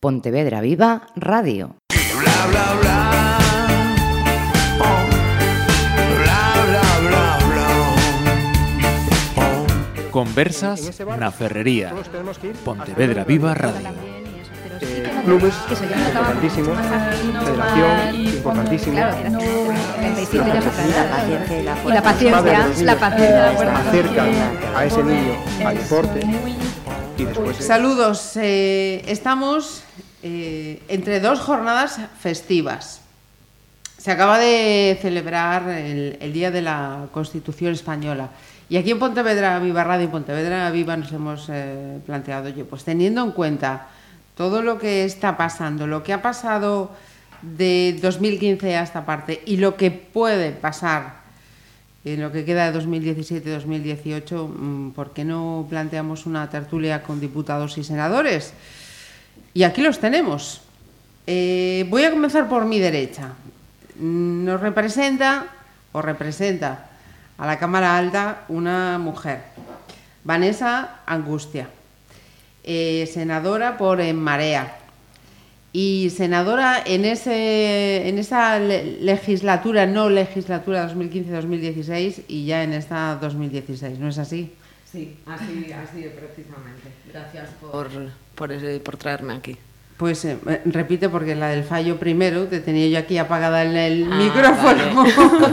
[0.00, 1.78] Pontevedra Viva Radio.
[2.20, 3.38] Bla, bla, bla.
[4.78, 5.08] Oh.
[9.36, 9.66] Oh.
[10.12, 11.90] Conversas na Ferrería.
[12.64, 13.90] Pontevedra Viva Radio.
[14.80, 18.98] Eh, clubes importantísimos, federación importantísimo,
[21.86, 23.78] Y la paciencia, la paciencia.
[23.78, 24.30] acercan
[24.76, 25.34] a ese niño
[25.66, 26.20] al deporte
[27.18, 28.36] y después Saludos.
[28.36, 29.82] eh, estamos
[30.22, 33.00] eh, entre dos jornadas festivas.
[33.96, 38.30] Se acaba de celebrar el, Día de la Constitución Española.
[38.68, 42.84] Y aquí en Pontevedra Viva Radio, en Pontevedra Viva, nos hemos eh, planteado, oye, pues
[42.84, 43.88] teniendo en cuenta
[44.36, 46.92] todo lo que está pasando, lo que ha pasado
[47.42, 51.27] de 2015 a esta parte y lo que puede pasar
[52.14, 57.78] en lo que queda de 2017-2018, mm, ¿por qué no planteamos una tertulia con diputados
[57.78, 58.52] y senadores?
[59.54, 60.62] Y aquí los tenemos.
[61.26, 63.34] Eh, voy a comenzar por mi derecha.
[63.98, 65.46] Mm, Nos representa
[65.92, 66.86] o representa
[67.36, 69.42] a la Cámara Alta una mujer,
[70.24, 71.68] Vanessa Angustia,
[72.64, 74.77] eh, senadora por Marea
[75.72, 83.16] y senadora en, ese, en esa le- legislatura, no legislatura 2015-2016 y ya en esta
[83.20, 84.52] 2016, ¿no es así?
[84.90, 86.88] Sí, así, así precisamente.
[87.12, 87.88] Gracias por,
[88.34, 89.56] por, ese- por traerme aquí.
[89.98, 93.76] Pues eh, eh, repite porque la del fallo primero, te tenía yo aquí apagada en
[93.76, 95.04] el ah, micrófono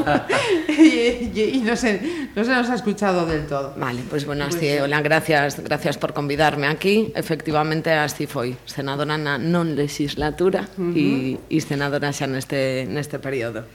[0.06, 0.22] vale.
[0.78, 3.74] y, y, y, no, se, no se nos ha escuchado del todo.
[3.76, 7.12] Vale, pues bueno, pues, así, hola, gracias, gracias por convidarme aquí.
[7.16, 10.94] Efectivamente, así foi, senadora na non legislatura uh -huh.
[10.94, 13.66] e, e senadora xa neste, neste período.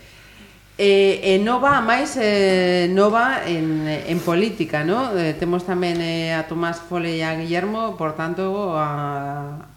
[0.79, 5.19] Eh, e Nova, máis, eh, Nova en, en política, no?
[5.19, 9.70] Eh, temos tamén eh, a Tomás Fole e a Guillermo, por tanto, a,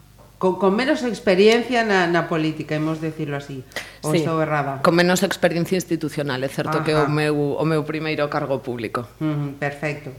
[0.44, 3.64] con, con menos experiencia na, na política, hemos decirlo así,
[4.04, 4.84] ou sí, estou errada?
[4.84, 6.84] Con menos experiencia institucional, é certo Ajá.
[6.84, 9.08] que o meu, o meu primeiro cargo público.
[9.24, 10.12] Uh -huh, perfecto.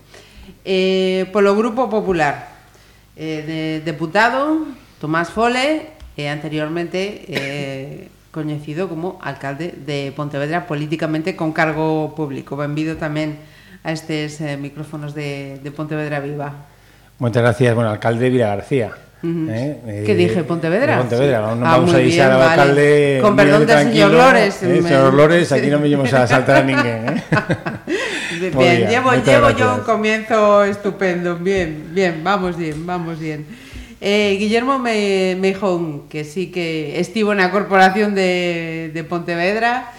[0.66, 2.58] Eh, polo Grupo Popular,
[3.14, 4.66] eh, de, deputado
[4.98, 12.58] Tomás Fole, eh, anteriormente eh, coñecido como alcalde de Pontevedra políticamente con cargo público.
[12.58, 13.38] Benvido tamén
[13.86, 16.66] a estes eh, micrófonos de, de Pontevedra Viva.
[17.22, 19.05] Moitas gracias, bueno, alcalde de Vila García.
[19.24, 19.48] Ujú.
[19.50, 20.04] ¿eh?
[20.06, 20.44] ¿Qué dije?
[20.44, 20.98] ¿Pontevedra?
[21.00, 21.60] Pontevedra, Sí.
[21.60, 22.44] no Ah, vamos a bien, al vale.
[22.52, 26.58] alcalde Con perdón del señor Lores, eh, me- señor Lores, aquí no venimos a saltar
[26.58, 27.10] a ninguén.
[27.10, 27.24] ¿eh?
[28.58, 31.38] Bien, llevo, llevo yo un comienzo estupendo.
[31.38, 33.46] Bien, bien, vamos bien, vamos bien.
[34.02, 39.90] Eh, Guillermo me, Meijón, que sí que estivo na Corporación de, de Pontevedra,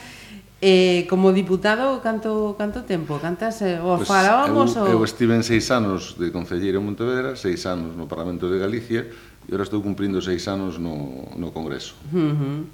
[0.66, 3.22] eh, como diputado, canto, canto tempo?
[3.22, 7.38] Cantas, eh, o Pois falábamos eu, eu estive en seis anos de concelleiro en Montevedra,
[7.38, 9.06] seis anos no Parlamento de Galicia
[9.46, 11.94] e agora estou cumprindo seis anos no, no Congreso.
[12.10, 12.66] Ujú.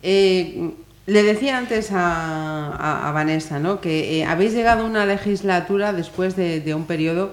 [0.00, 0.72] Eh,
[1.08, 3.80] le decía antes a, a- a Vanessa ¿no?
[3.80, 7.32] que eh, habéis llegado a una legislatura después de, de un periodo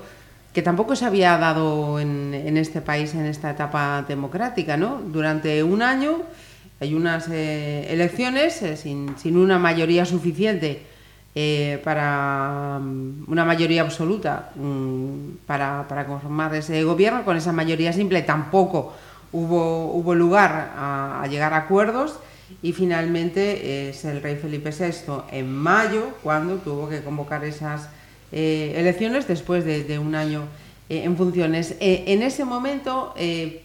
[0.52, 4.78] que tampoco se había dado en, en este país en esta etapa democrática.
[4.78, 5.00] ¿no?
[5.12, 6.24] Durante un año
[6.80, 10.82] hay unas eh, elecciones eh, sin, una mayoría suficiente
[11.34, 17.24] eh, para mm, una mayoría absoluta mm, para, conformar ese gobierno.
[17.24, 18.94] Con esa mayoría simple tampoco
[19.32, 22.20] hubo, lugar a, llegar a acuerdos
[22.62, 27.90] y finalmente es el rey Felipe VI en mayo cuando tuvo que convocar esas
[28.32, 30.44] elecciones después de, un año
[30.90, 31.76] eh, en funciones.
[31.80, 33.14] En ese momento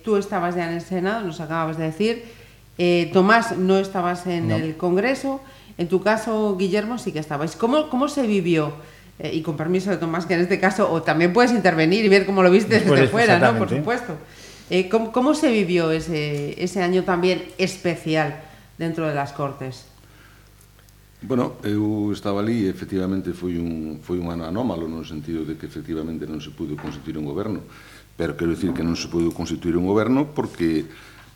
[0.02, 2.39] tú estabas ya en el Senado, nos acababas de decir,
[2.82, 4.56] Eh, Tomás, no estabas en no.
[4.56, 5.42] el Congreso,
[5.76, 7.54] en tu caso, Guillermo, sí que estabais.
[7.54, 8.72] ¿Cómo, cómo se vivió?
[9.18, 12.08] Eh, y con permiso de Tomás, que en este caso, o también puedes intervenir y
[12.08, 13.58] ver cómo lo viste Después, desde fuera, ¿no?
[13.58, 14.16] Por supuesto.
[14.70, 18.40] Eh, ¿cómo, ¿cómo, se vivió ese, ese año también especial
[18.78, 19.84] dentro de las Cortes?
[21.20, 25.60] Bueno, eu estaba ali e efectivamente foi un, foi un ano anómalo no sentido de
[25.60, 27.60] que efectivamente non se pudo constituir un goberno
[28.16, 30.88] pero quero dicir que non se pudo constituir un goberno porque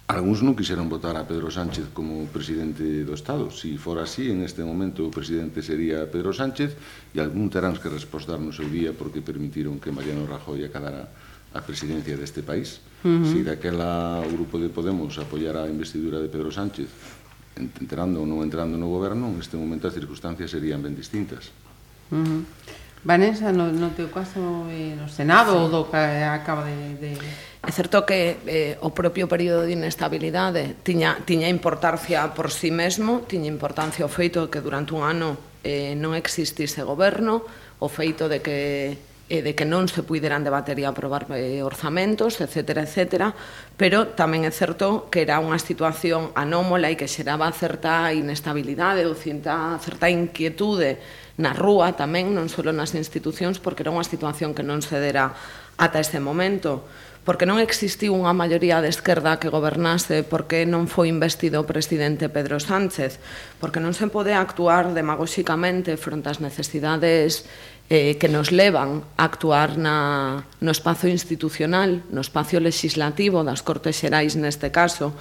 [0.04, 3.48] Algúns non quixeron votar a Pedro Sánchez como presidente do Estado.
[3.48, 6.76] Si fora así, en este momento o presidente sería Pedro Sánchez
[7.16, 11.08] e algún terán que respostar no seu día porque permitiron que Mariano Rajoy acabara
[11.56, 12.84] a presidencia deste país.
[13.00, 13.32] Uh -huh.
[13.32, 16.92] Si daquela o grupo de Podemos apoyara a investidura de Pedro Sánchez
[17.56, 21.48] entrando ou non entrando no goberno, en este momento as circunstancias serían ben distintas.
[22.12, 22.40] Uh -huh.
[23.04, 25.60] Vanessa, no, no teu caso eh, no Senado sí.
[25.60, 26.96] o do que acaba de...
[26.96, 27.12] de...
[27.64, 32.70] É certo que eh, o propio período de inestabilidade tiña, tiña importancia por si sí
[32.72, 37.44] mesmo, tiña importancia o feito de que durante un ano eh, non existise goberno,
[37.76, 38.58] o feito de que
[39.28, 43.32] e de que non se puideran debater e aprobar eh, orzamentos, etc, etc,
[43.72, 49.16] pero tamén é certo que era unha situación anómola e que xeraba certa inestabilidade ou
[49.16, 51.00] certa, certa inquietude
[51.34, 55.34] na rúa tamén, non só nas institucións, porque era unha situación que non se dera
[55.78, 56.86] ata ese momento.
[57.24, 62.28] Porque non existiu unha maioría de esquerda que gobernase, porque non foi investido o presidente
[62.28, 63.16] Pedro Sánchez,
[63.58, 67.48] porque non se pode actuar demagóxicamente fronte ás necesidades
[67.88, 73.98] eh, que nos levan a actuar na, no espazo institucional, no espacio legislativo das Cortes
[74.04, 75.16] Xerais neste caso,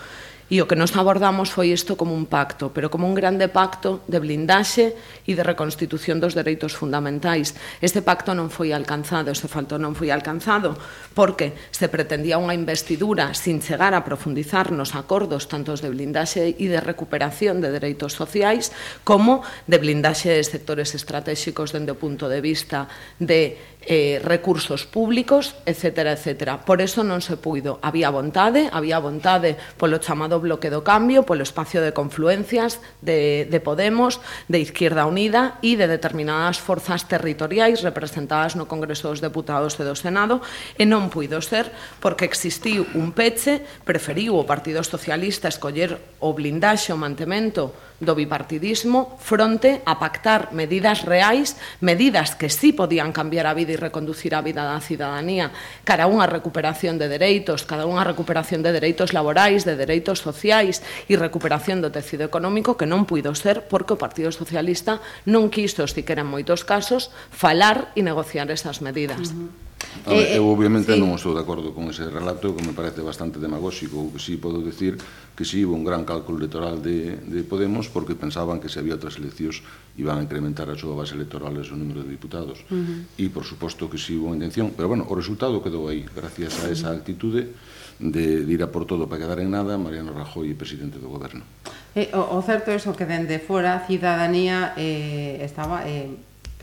[0.53, 4.05] E o que nos abordamos foi isto como un pacto, pero como un grande pacto
[4.05, 4.94] de blindaxe
[5.25, 7.57] e de reconstitución dos dereitos fundamentais.
[7.81, 10.77] Este pacto non foi alcanzado, este falto non foi alcanzado,
[11.17, 16.65] porque se pretendía unha investidura sin chegar a profundizar nos acordos tantos de blindaxe e
[16.69, 18.69] de recuperación de dereitos sociais
[19.01, 22.85] como de blindaxe de sectores estratégicos dende o punto de vista
[23.17, 26.13] de eh, recursos públicos, etc.
[26.13, 26.61] etc.
[26.61, 27.81] Por eso non se puido.
[27.81, 33.60] Había vontade, había vontade polo chamado Bloque do Cambio, polo espacio de confluencias de, de
[33.63, 34.19] Podemos,
[34.51, 39.95] de Izquierda Unida e de determinadas forzas territoriais representadas no Congreso dos Deputados e do
[39.95, 40.44] Senado,
[40.75, 41.72] e non puido ser
[42.04, 49.18] porque existiu un peche, preferiu o Partido Socialista escoller o blindaxe, o mantemento do bipartidismo
[49.22, 54.42] fronte a pactar medidas reais, medidas que sí podían cambiar a vida e reconducir a
[54.42, 55.54] vida da cidadanía
[55.84, 60.81] cara a unha recuperación de dereitos, cada unha recuperación de dereitos laborais, de dereitos sociais
[61.06, 65.00] e recuperación do tecido económico que non puido ser porque o Partido Socialista
[65.30, 69.31] non quiso, siquera en moitos casos, falar e negociar esas medidas.
[69.34, 69.63] Uh -huh.
[70.06, 71.00] A ver, eh, eh, eu obviamente sí.
[71.00, 74.35] non estou de acordo con ese relato que me parece bastante demagóxico o que si
[74.35, 75.00] sí podo decir
[75.33, 78.83] que si sí, hubo un gran cálculo electoral de, de Podemos porque pensaban que se
[78.83, 79.63] había outras eleccións
[79.95, 83.21] iban a incrementar a súa base electoral e o número de diputados uh -huh.
[83.21, 86.59] e por suposto que si sí, hubo intención pero bueno, o resultado quedou aí gracias
[86.62, 87.53] a esa actitude
[88.01, 91.47] de, de ir a por todo para quedar en nada Mariano Rajoy presidente do goberno
[91.95, 96.12] eh, o, o certo é o que dende fora a cidadanía eh, estaba eh,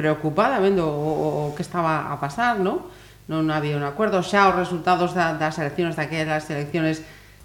[0.00, 2.88] preocupada vendo o, o que estaba a pasar, non?
[3.30, 4.26] non había un acuerdo.
[4.26, 6.98] Xa os resultados da, das eleccións daquelas eleccións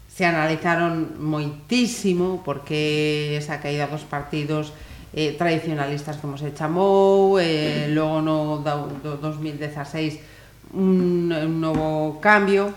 [0.09, 4.73] se analizaron moitísimo porque esa caída dos partidos
[5.13, 12.73] eh, tradicionalistas como se chamou, eh, logo no do, do 2016 un, un novo cambio.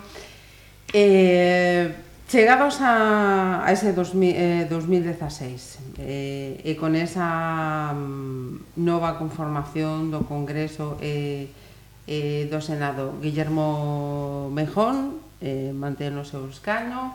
[0.92, 10.12] Eh, Chegados a, a ese 2000, eh, 2016 eh, e con esa mm, nova conformación
[10.12, 11.67] do Congreso e eh,
[12.08, 17.12] eh, do Senado Guillermo Mejón eh, mantén o seu escaño,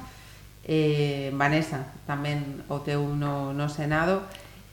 [0.70, 4.24] eh, Vanessa tamén o teu no, no Senado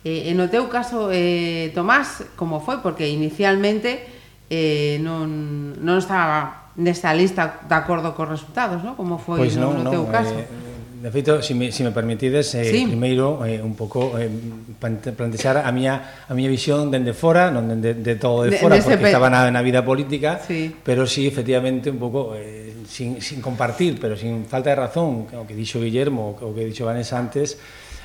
[0.04, 2.84] eh, e no teu caso eh, Tomás como foi?
[2.84, 4.04] porque inicialmente
[4.52, 8.94] eh, non, non estaba nesta lista de acordo cos resultados, non?
[8.94, 10.36] Como foi pois non, no, no teu non, caso?
[10.36, 10.69] Eh,
[11.00, 12.84] De feito, se me, se me permitides, eh, sí.
[12.84, 14.28] primeiro eh, un pouco eh,
[14.76, 18.76] plantexar a miña a miña visión dende fora, non dende de todo de, de fora,
[18.76, 19.08] de, porque pe...
[19.08, 20.68] estaba na, na vida política, sí.
[20.84, 25.48] pero sí, efectivamente, un pouco eh, sin, sin compartir, pero sin falta de razón, o
[25.48, 27.56] que dixo Guillermo, o que dixo Vanessa antes,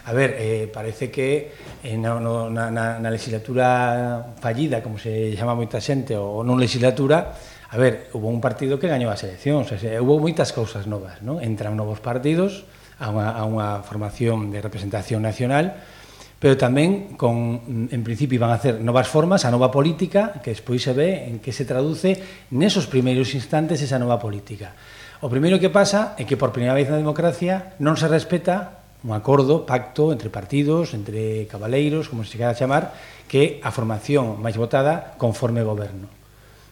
[0.05, 1.51] A ver, eh, parece que
[1.81, 7.33] eh, na, no, na, na legislatura fallida, como se chama moita xente, ou non legislatura,
[7.33, 11.25] a ver, hubo un partido que gañou as eleccións, o sea, hubo moitas cousas novas,
[11.25, 11.41] non?
[11.41, 12.69] Entran novos partidos,
[12.99, 15.75] a unha, a unha formación de representación nacional,
[16.39, 20.83] pero tamén con en principio van a hacer novas formas, a nova política, que despois
[20.83, 22.19] se ve en que se traduce
[22.51, 24.75] nesos primeiros instantes esa nova política.
[25.23, 29.13] O primeiro que pasa é que por primeira vez na democracia non se respeta un
[29.13, 32.91] acordo, pacto entre partidos, entre cabaleiros, como se queda a chamar,
[33.29, 36.09] que a formación máis votada conforme goberno.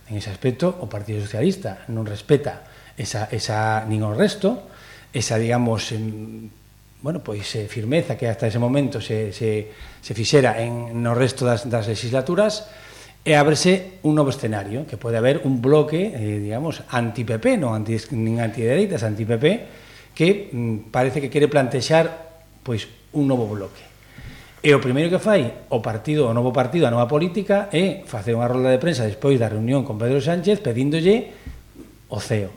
[0.10, 4.73] En ese aspecto, o Partido Socialista non respeta esa, esa, nin o resto,
[5.14, 6.50] esa, digamos, en,
[7.02, 9.70] bueno, pois eh, firmeza que hasta ese momento se, se,
[10.02, 12.68] se fixera en, no resto das, das legislaturas
[13.24, 17.96] e ábrese un novo escenario, que pode haber un bloque, eh, digamos, anti-PP, non anti,
[18.12, 19.46] nin antidereitas, anti-PP,
[20.12, 22.34] que mm, parece que quere plantexar
[22.66, 23.80] pois un novo bloque.
[24.64, 28.32] E o primeiro que fai o partido, o novo partido, a nova política, é facer
[28.32, 31.36] unha rolda de prensa despois da reunión con Pedro Sánchez pedíndolle
[32.08, 32.48] o CEO.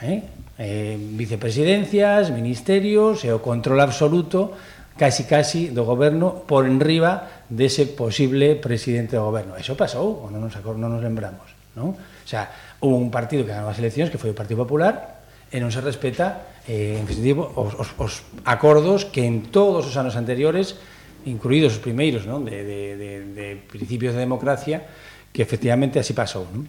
[0.00, 0.24] Eh?
[0.60, 4.52] eh, vicepresidencias, ministerios e o control absoluto
[5.00, 9.56] casi casi do goberno por enriba dese posible presidente do goberno.
[9.56, 11.96] Eso pasou, ou non nos, acor, non nos lembramos, non?
[11.96, 12.52] O sea,
[12.84, 15.80] hubo un partido que ganou as eleccións que foi o Partido Popular e non se
[15.80, 18.12] respeta eh, en positivo os, os, os
[18.44, 20.76] acordos que en todos os anos anteriores
[21.24, 22.44] incluídos os primeiros non?
[22.44, 24.84] De, de, de, de principios de democracia
[25.32, 26.68] que efectivamente así pasou non?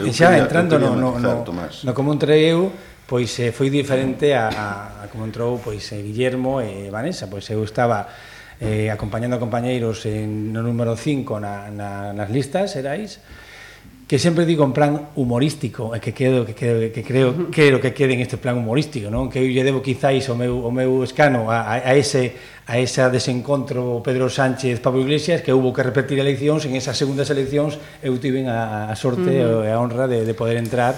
[0.00, 2.72] Eu xa entrando no, no, no, no, no como entrei eu
[3.10, 4.66] pois eh, foi diferente a, a,
[5.02, 8.06] a como entrou pois eh, Guillermo e Vanessa, pois eu estaba
[8.62, 13.18] eh, acompañando a compañeiros en, no número 5 na, na, nas listas, erais,
[14.06, 17.90] que sempre digo en plan humorístico, e que quedo que quedo que creo quero que
[17.90, 19.26] quede en este plan humorístico, non?
[19.26, 22.38] Que eu lle debo quizáis o meu o meu escano a, a ese
[22.70, 27.26] a ese desencontro Pedro Sánchez Pablo Iglesias que hubo que repetir eleccións, en esas segundas
[27.26, 27.74] eleccións
[28.06, 29.66] eu tiven a, a sorte uh -huh.
[29.66, 30.94] e a honra de, de poder entrar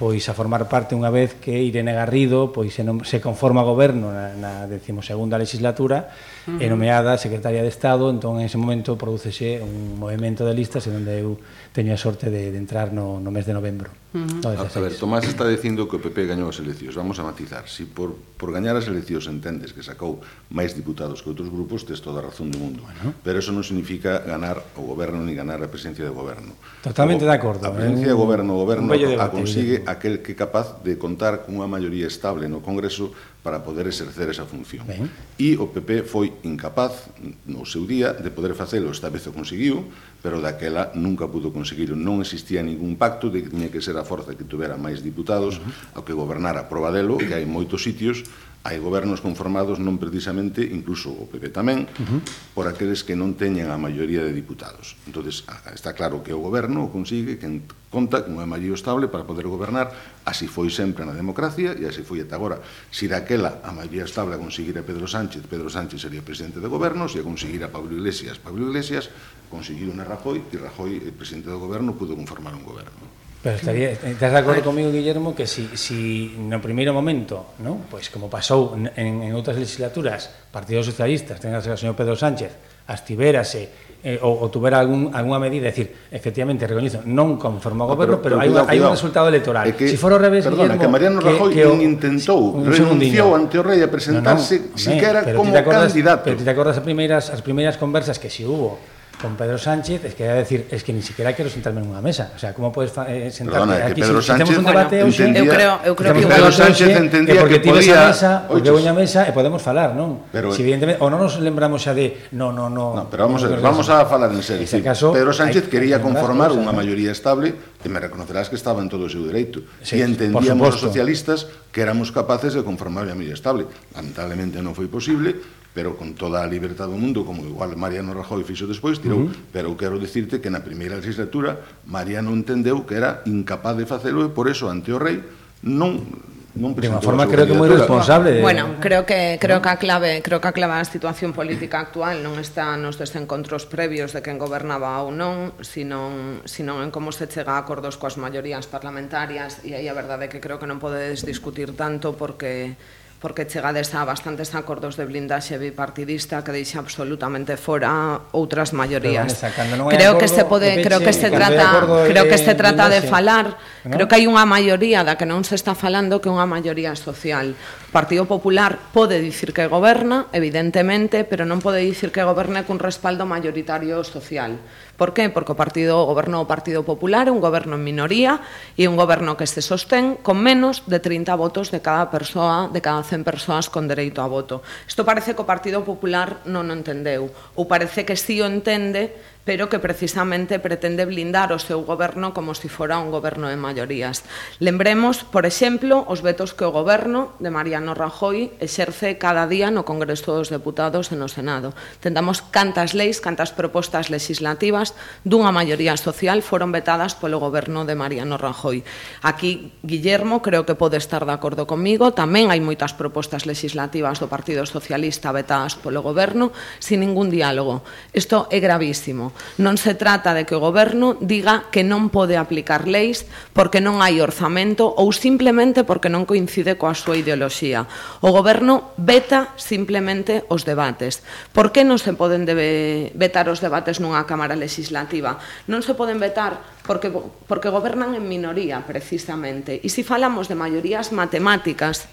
[0.00, 4.08] pois a formar parte unha vez que Irene Garrido pois se, non, se conforma goberno
[4.08, 6.08] na, na decimosegunda legislatura
[6.48, 6.64] uh -huh.
[6.64, 11.04] e nomeada secretaria de Estado entón en ese momento producese un movimento de listas en
[11.04, 11.36] onde eu
[11.76, 14.58] teño a sorte de, de entrar no, no mes de novembro Uh -huh.
[14.58, 16.98] A, a ver, Tomás está dicindo que o PP gañou as eleccións.
[16.98, 17.70] Vamos a matizar.
[17.70, 20.18] Si por, por gañar as eleccións entendes que sacou
[20.50, 22.82] máis diputados que outros grupos, tes toda a razón do mundo.
[22.82, 23.14] Bueno.
[23.22, 26.58] Pero eso non significa ganar o goberno ni ganar a presencia de goberno.
[26.82, 27.62] Totalmente o, de acordo.
[27.62, 28.12] A presencia eh?
[28.12, 32.10] de goberno, o goberno a, a consigue aquel que é capaz de contar cunha maioría
[32.10, 34.84] estable no Congreso para poder exercer esa función.
[34.84, 35.08] Ben.
[35.40, 37.08] E o PP foi incapaz
[37.48, 39.88] no seu día de poder facelo, esta vez o conseguiu,
[40.20, 44.04] pero daquela nunca pudo conseguir, non existía ningún pacto de que tiña que ser a
[44.04, 45.96] forza que tuvera máis diputados uh -huh.
[45.96, 48.28] ao que gobernar a probadelo, que hai moitos sitios
[48.60, 52.20] hai gobernos conformados non precisamente, incluso o PP tamén, uh -huh.
[52.52, 55.00] por aqueles que non teñen a maioría de diputados.
[55.08, 57.48] entonces está claro que o goberno o consigue, que
[57.88, 59.88] conta con unha maioría estable para poder gobernar,
[60.28, 62.60] así foi sempre na democracia e así foi ata agora.
[62.92, 66.68] Se si daquela a maioría estable a conseguira Pedro Sánchez, Pedro Sánchez sería presidente de
[66.68, 69.08] goberno, se a conseguira Pablo Iglesias, Pablo Iglesias
[69.48, 73.19] conseguir a Rajoy e Rajoy, el presidente do goberno, pudo conformar un goberno.
[73.42, 77.80] Pero estaría, estás de acordo comigo, Guillermo, que si, si no primeiro momento, ¿no?
[77.88, 82.84] pois pues como pasou en, en outras legislaturas, partidos socialistas, tengas o señor Pedro Sánchez,
[82.84, 88.16] astiverase eh, ou, ou tuvera algún, alguna medida, decir, efectivamente, recoñezo, non conformo o goberno,
[88.16, 89.72] no, pero, pero, pero hai, hai un resultado electoral.
[89.72, 93.32] Que, si for o revés, perdona, Guillermo, que Mariano Rajoy que, que o, intentou, renunciou
[93.32, 96.28] ante o rei a presentarse no, no, siquiera como acordas, candidato.
[96.28, 100.04] Pero ti te acordas as primeiras, as primeiras conversas que si hubo con Pedro Sánchez,
[100.04, 102.32] es que a decir, es que ni siquiera quiero sentarme en unha mesa.
[102.34, 104.00] O sea, como podes eh, sentarte Perdona, aquí?
[104.00, 107.04] Pedro si, Sánchez, un debate bueno, hoxe, eu creo, eu creo que Pedro Sánchez hoxe,
[107.04, 108.08] entendía que, porque que podía...
[108.08, 110.26] Mesa, porque unha mesa e podemos falar, non?
[110.32, 112.96] Pero, si, evidentemente, ou non nos lembramos xa de no, no, no...
[112.96, 114.64] no pero vamos, no, a, vamos a falar en serio.
[114.64, 118.80] Decir, caso, Pedro Sánchez hay, quería conformar unha maioría estable e me reconocerás que estaba
[118.80, 119.60] en todo o seu dereito.
[119.84, 123.68] Sí, e entendíamos os socialistas que éramos capaces de conformar unha maioría estable.
[123.92, 128.42] Lamentablemente non foi posible, pero con toda a libertad do mundo, como igual Mariano Rajoy
[128.42, 129.50] fixo despois, tirou, uh -huh.
[129.54, 134.30] pero quero dicirte que na primeira legislatura Mariano entendeu que era incapaz de facelo e
[134.34, 135.22] por eso ante o rei
[135.62, 136.02] non
[136.50, 138.42] non de unha forma creo que moi responsable.
[138.42, 142.26] Bueno, creo que creo que a clave, creo que a clave a situación política actual
[142.26, 147.30] non está nos desencontros previos de quen gobernaba ou non, sino sino en como se
[147.30, 150.82] chega a acordos coas maiorías parlamentarias e aí a verdade é que creo que non
[150.82, 152.74] podedes discutir tanto porque
[153.20, 159.28] porque chegades a bastantes acordos de blindaxe bipartidista que deixa absolutamente fora outras maiorías.
[159.28, 162.88] Vanessa, creo acordo, que se pode, peche, creo que se trata, creo que se trata
[162.88, 163.92] de falar, ¿no?
[163.92, 166.96] creo que hai unha maioría da que non se está falando que é unha maioría
[166.96, 167.52] social.
[167.52, 172.80] O Partido Popular pode dicir que goberna, evidentemente, pero non pode dicir que goberne cun
[172.80, 174.56] respaldo maioritario social
[175.00, 175.32] Por qué?
[175.32, 178.44] Porque o partido o goberno o Partido Popular, un goberno en minoría
[178.76, 182.84] e un goberno que se sostén con menos de 30 votos de cada persoa, de
[182.84, 184.60] cada 100 persoas con dereito a voto.
[184.84, 188.46] Isto parece que o Partido Popular non o entendeu, ou parece que si sí o
[188.52, 193.48] entende, pero que precisamente pretende blindar o seu goberno como se si fora un goberno
[193.48, 194.22] de maiorías.
[194.60, 199.88] Lembremos, por exemplo, os vetos que o goberno de Mariano Rajoy exerce cada día no
[199.88, 201.72] Congreso dos Deputados e no Senado.
[202.04, 204.92] Tentamos cantas leis, cantas propostas legislativas
[205.24, 208.84] dunha maioría social foron vetadas polo goberno de Mariano Rajoy.
[209.24, 214.28] Aquí, Guillermo, creo que pode estar de acordo comigo, tamén hai moitas propostas legislativas do
[214.28, 217.80] Partido Socialista vetadas polo goberno sin ningún diálogo.
[218.12, 219.29] Isto é gravísimo.
[219.58, 224.04] Non se trata de que o goberno diga que non pode aplicar leis porque non
[224.04, 227.88] hai orzamento ou simplemente porque non coincide coa súa ideoloxía.
[228.20, 231.24] O goberno veta simplemente os debates.
[231.50, 235.40] Por que non se poden debe vetar os debates nunha Cámara Legislativa?
[235.66, 237.12] Non se poden vetar porque,
[237.46, 239.78] porque gobernan en minoría, precisamente.
[239.80, 242.10] E se falamos de maiorías matemáticas,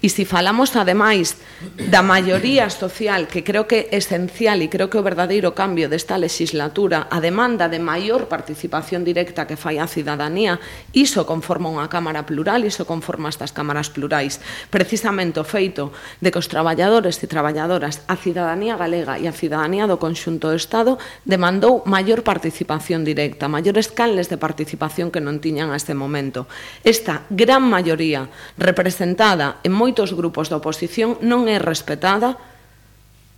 [0.00, 1.36] E se falamos ademais
[1.76, 6.16] da maioría social, que creo que é esencial e creo que o verdadeiro cambio desta
[6.16, 10.56] legislatura, a demanda de maior participación directa que fai a cidadanía,
[10.96, 14.40] iso conforma unha Cámara plural, iso conforma estas cámaras plurais.
[14.72, 15.92] Precisamente o feito
[16.24, 20.56] de que os traballadores e traballadoras, a cidadanía galega e a cidadanía do conxunto do
[20.56, 20.96] Estado
[21.28, 26.48] demandou maior participación directa, maiores canles de participación que non tiñan a este momento.
[26.88, 32.38] Esta gran maioría representada en moi moitos grupos da oposición non é respetada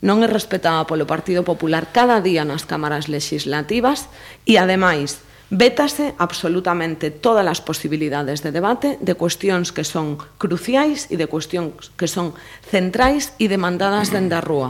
[0.04, 4.12] non é respetada polo Partido Popular cada día nas cámaras legislativas
[4.44, 11.16] e, ademais, vétase absolutamente todas as posibilidades de debate de cuestións que son cruciais e
[11.16, 12.36] de cuestións que son
[12.68, 14.68] centrais e demandadas dende a rúa.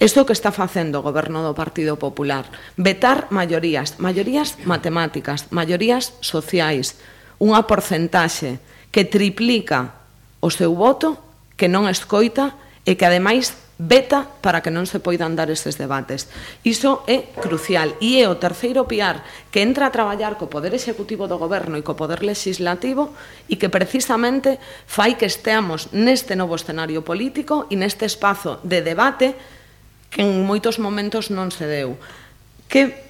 [0.00, 2.48] Isto que está facendo o goberno do Partido Popular,
[2.80, 6.96] vetar maiorías, maiorías matemáticas, maiorías sociais,
[7.36, 8.56] unha porcentaxe
[8.88, 10.03] que triplica
[10.44, 11.16] o seu voto,
[11.56, 12.52] que non escoita
[12.84, 16.28] e que ademais veta para que non se poidan dar estes debates.
[16.62, 21.24] Iso é crucial e é o terceiro piar que entra a traballar co poder executivo
[21.26, 23.16] do goberno e co poder legislativo
[23.48, 29.32] e que precisamente fai que esteamos neste novo escenario político e neste espazo de debate
[30.12, 31.96] que en moitos momentos non se deu.
[32.68, 33.03] Que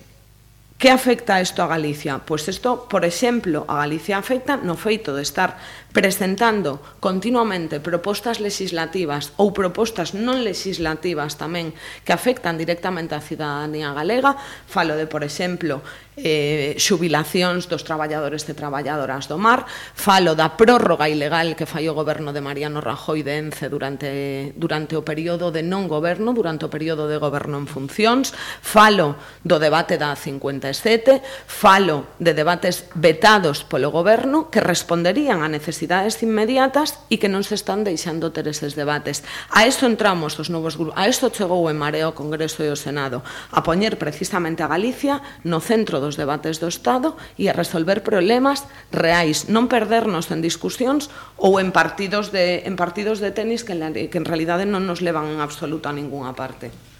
[0.84, 2.20] Que afecta isto a Galicia?
[2.20, 5.56] Pois isto, por exemplo, a Galicia afecta no feito de estar
[5.96, 11.72] presentando continuamente propostas legislativas ou propostas non legislativas tamén
[12.04, 14.36] que afectan directamente á cidadanía galega.
[14.68, 15.80] Falo de, por exemplo,
[16.18, 21.94] eh, xubilacións dos traballadores e traballadoras do mar, falo da prórroga ilegal que fai o
[21.94, 26.72] goberno de Mariano Rajoy de Ence durante, durante o período de non goberno, durante o
[26.74, 29.14] período de goberno en funcións, falo
[29.46, 36.18] do debate da 50 2017, falo de debates vetados polo goberno que responderían a necesidades
[36.22, 39.22] inmediatas e que non se están deixando ter eses debates.
[39.54, 42.78] A eso entramos os novos grupos, a eso chegou en Mareo o Congreso e o
[42.78, 43.22] Senado,
[43.54, 48.66] a poñer precisamente a Galicia no centro dos debates do Estado e a resolver problemas
[48.90, 53.80] reais, non perdernos en discusións ou en partidos de en partidos de tenis que en,
[53.80, 56.93] la, que en realidade non nos levan en absoluto a ningunha parte.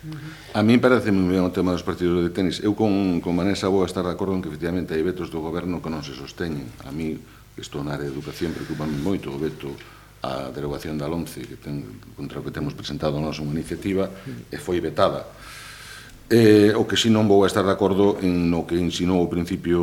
[0.55, 2.61] A mí parece moi ben o tema dos partidos de tenis.
[2.61, 5.81] Eu con, con Vanessa vou estar de acordo en que efectivamente hai vetos do goberno
[5.81, 6.69] que non se sosteñen.
[6.85, 7.17] A mí,
[7.57, 9.73] estou na área de educación, preocupa moito o veto
[10.25, 14.09] a derogación da LOMCE, que ten, contra o que temos presentado nós unha iniciativa,
[14.49, 15.25] e foi vetada.
[16.33, 19.81] Eh, o que si non vou estar de acordo en no que insinou o principio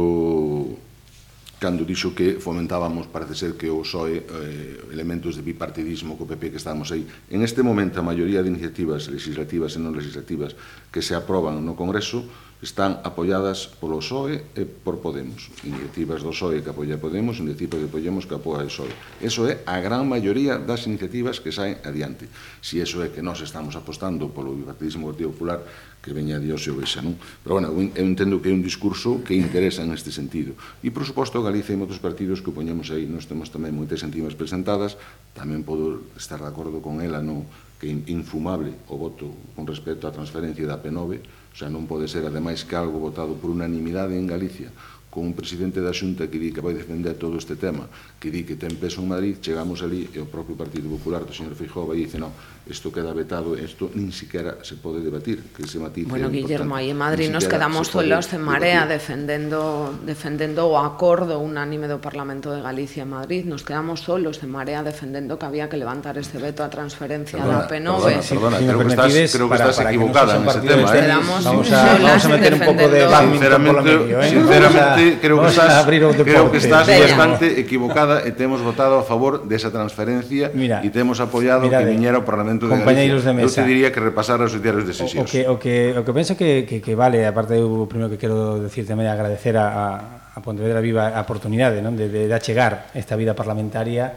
[1.62, 6.50] cando dixo que fomentábamos, parece ser que o PSOE, eh, elementos de bipartidismo co PP
[6.50, 7.06] que estábamos aí.
[7.30, 10.58] En este momento, a maioría de iniciativas legislativas e non legislativas
[10.89, 12.26] que se aproban no Congreso
[12.62, 15.50] están apoiadas polo PSOE e por Podemos.
[15.65, 18.93] Iniciativas do PSOE que apoia Podemos, iniciativas de Podemos que apoia o PSOE.
[19.17, 22.30] Eso é a gran maioría das iniciativas que saen adiante.
[22.62, 25.65] Si eso é que nós estamos apostando polo bipartidismo Partido Popular
[26.02, 27.17] que veña Dios e o vexa, non?
[27.41, 30.54] Pero, bueno, eu entendo que é un discurso que interesa neste sentido.
[30.82, 34.38] E, por suposto, Galicia e moitos partidos que poñemos aí, nós temos tamén moitas iniciativas
[34.38, 34.97] presentadas,
[35.34, 37.45] tamén podo estar de acordo con ela, non?
[37.82, 42.07] que é infumable o voto con respecto á transferencia da P9, O sea, non pode
[42.07, 44.71] ser, ademais, que algo votado por unanimidade en Galicia,
[45.11, 48.47] con un presidente da Xunta que di que vai defender todo este tema, que di
[48.47, 51.91] que ten peso en Madrid, chegamos ali e o propio Partido Popular do señor Feijóo
[51.91, 52.31] vai dice, non,
[52.69, 56.08] isto queda vetado, isto nin siquiera se pode debatir, que se matice.
[56.08, 59.02] Bueno, Guillermo, aí en Madrid nos quedamos solos en marea debatir.
[59.02, 64.54] defendendo defendendo o acordo unánime do Parlamento de Galicia en Madrid, nos quedamos solos en
[64.54, 68.30] marea defendendo que había que levantar este veto a transferencia perdona, da P9.
[68.30, 70.62] Perdona, perdona sí, creo que estás, creo que estás para equivocada que no en ese
[70.62, 71.08] tema, eh.
[71.12, 74.30] Vamos, vamos, a, vamos a meter un pouco de sinceramente, medio, eh?
[74.30, 79.50] sinceramente a, creo que estás creo que estás bastante equivocada e temos votado a favor
[79.50, 83.37] desa transferencia e temos apoiado mirade, que viñera o Parlamento Parlamento de Compañeiros Galicia, de
[83.37, 83.61] mesa.
[83.61, 85.23] eu te diría que repasar os diarios de sesións.
[85.23, 88.11] O, o, que, o, que, o que penso que, que, que vale, aparte eu primeiro
[88.11, 91.95] que quero decir tamén agradecer a, a Pontevedra Viva a oportunidade non?
[91.95, 94.11] De, de, de achegar esta vida parlamentaria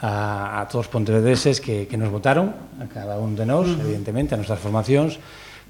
[0.00, 3.76] a, a todos os pontevedreses que, que nos votaron, a cada un de nós, uh
[3.76, 3.84] -huh.
[3.84, 5.20] evidentemente, a nosas formacións,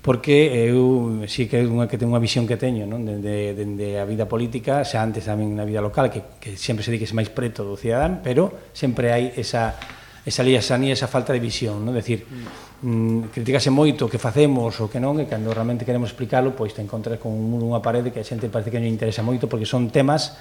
[0.04, 3.08] porque eu sí que é unha que ten unha visión que teño, non?
[3.08, 6.92] Dende, dende a vida política, xa antes tamén na vida local, que, que sempre se
[6.92, 9.72] di que é máis preto do cidadán, pero sempre hai esa
[10.24, 11.92] esa liasanía, esa falta de visión, non?
[11.92, 16.56] Decir, mm, criticase moito o que facemos o que non, e cando realmente queremos explicarlo,
[16.56, 19.20] pois te encontras con un muro, unha parede que a xente parece que non interesa
[19.20, 20.40] moito porque son temas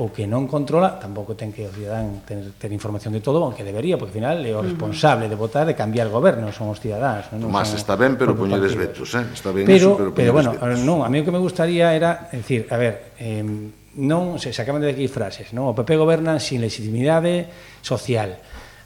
[0.00, 3.60] o que non controla, tampouco ten que o cidadán ter, ter información de todo, aunque
[3.60, 7.28] debería, porque ao final é o responsable de votar de cambiar goberno, son os cidadáns.
[7.36, 7.52] Non?
[7.52, 9.28] Tomás, está ben, pero poñedes vetos, eh?
[9.32, 10.80] está ben pero, eso, pero, pero bueno, vetos.
[10.80, 14.60] non, a mí o que me gustaría era, decir, a ver, eh, non se, se
[14.64, 15.68] acaban de aquí frases, non?
[15.68, 17.52] o PP goberna sin legitimidade
[17.84, 18.40] social,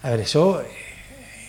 [0.06, 0.62] A ver, eso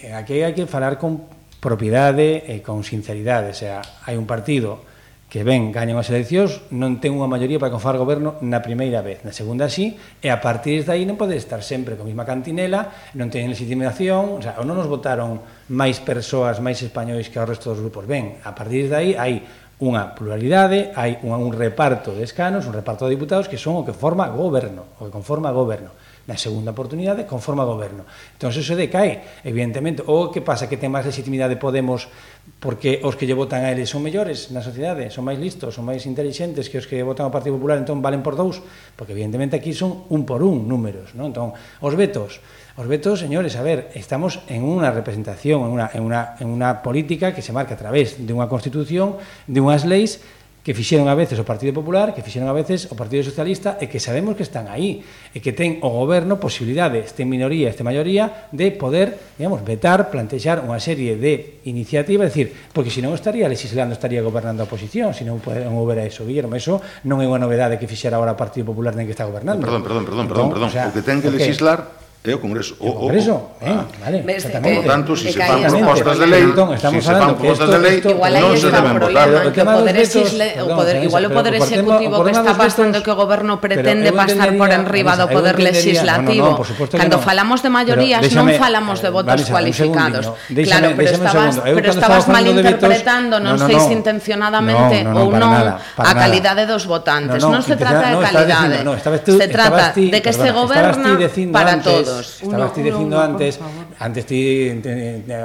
[0.02, 1.30] eh, aquí hai que falar con
[1.62, 4.82] propiedade e eh, con sinceridade, o sea, hai un partido
[5.30, 9.22] que ven, gañan as eleccións, non ten unha maioría para confar goberno na primeira vez,
[9.22, 9.94] na segunda sí,
[10.26, 13.54] e a partir de aí non pode estar sempre con a mesma cantinela, non teñen
[13.54, 15.38] legitimación, o sea, ou non nos votaron
[15.70, 18.10] máis persoas, máis españois que ao resto dos grupos.
[18.10, 19.46] Ben, a partir de aí hai
[19.78, 23.86] unha pluralidade, hai un, un reparto de escanos, un reparto de diputados que son o
[23.86, 25.94] que forma goberno, o que conforma goberno
[26.28, 28.04] na segunda oportunidade conforma goberno.
[28.36, 30.04] Entón, se decae, evidentemente.
[30.04, 32.12] Ou que pasa que ten máis legitimidade Podemos
[32.60, 35.84] porque os que lle votan a eles son mellores na sociedade, son máis listos, son
[35.84, 38.64] máis inteligentes que os que votan ao Partido Popular, entón valen por dous,
[38.96, 41.36] porque evidentemente aquí son un por un números, non?
[41.36, 42.40] Entón, os vetos,
[42.80, 46.82] os vetos, señores, a ver, estamos en unha representación, en unha, en unha, en unha
[46.82, 50.24] política que se marca a través de unha Constitución, de unhas leis
[50.68, 53.88] que fixeron a veces o Partido Popular, que fixeron a veces o Partido Socialista e
[53.88, 55.00] que sabemos que están aí
[55.32, 60.60] e que ten o goberno posibilidades, este minoría, este maioría, de poder, digamos, vetar, plantexar
[60.68, 65.24] unha serie de iniciativas, decir, porque se non estaría legislando, estaría gobernando a oposición, se
[65.24, 68.68] non poder mover eso, Guillermo, eso non é unha novedade que fixera agora o Partido
[68.68, 69.64] Popular nen que está gobernando.
[69.64, 70.68] Perdón, perdón, perdón, perdón, perdón, perdón.
[70.68, 71.48] o, sea, o que ten que okay.
[71.48, 72.76] legislar é o Congreso.
[72.80, 74.76] O, o oh, Congreso, o, o, eh, vale, exactamente.
[74.76, 77.70] Por lo tanto, si se fan propostas de lei, entón, estamos si se fan propostas
[77.70, 79.28] de lei, non se deben votar.
[79.28, 83.60] O poder exisle, o poder, igual o poder executivo que está pasando que o goberno
[83.62, 86.60] pretende pasar por enriba do poder legislativo.
[86.92, 90.32] Cando falamos de maiorías, non falamos de votos cualificados.
[90.50, 96.90] Claro, pero estabas, pero estabas malinterpretando, non sei se intencionadamente ou non, a calidade dos
[96.90, 97.44] votantes.
[97.44, 98.78] Non se trata de calidade.
[99.24, 101.16] Se trata de que este goberna
[101.52, 102.42] para todos todos.
[102.42, 103.60] Estabas ti dicindo uno, antes,
[104.00, 104.74] antes ti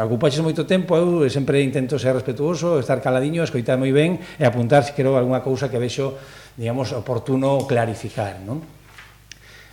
[0.00, 4.86] ocupaches moito tempo, eu sempre intento ser respetuoso, estar caladiño, escoitar moi ben e apuntar
[4.86, 6.16] se quero algunha cousa que vexo,
[6.56, 8.62] digamos, oportuno clarificar, non?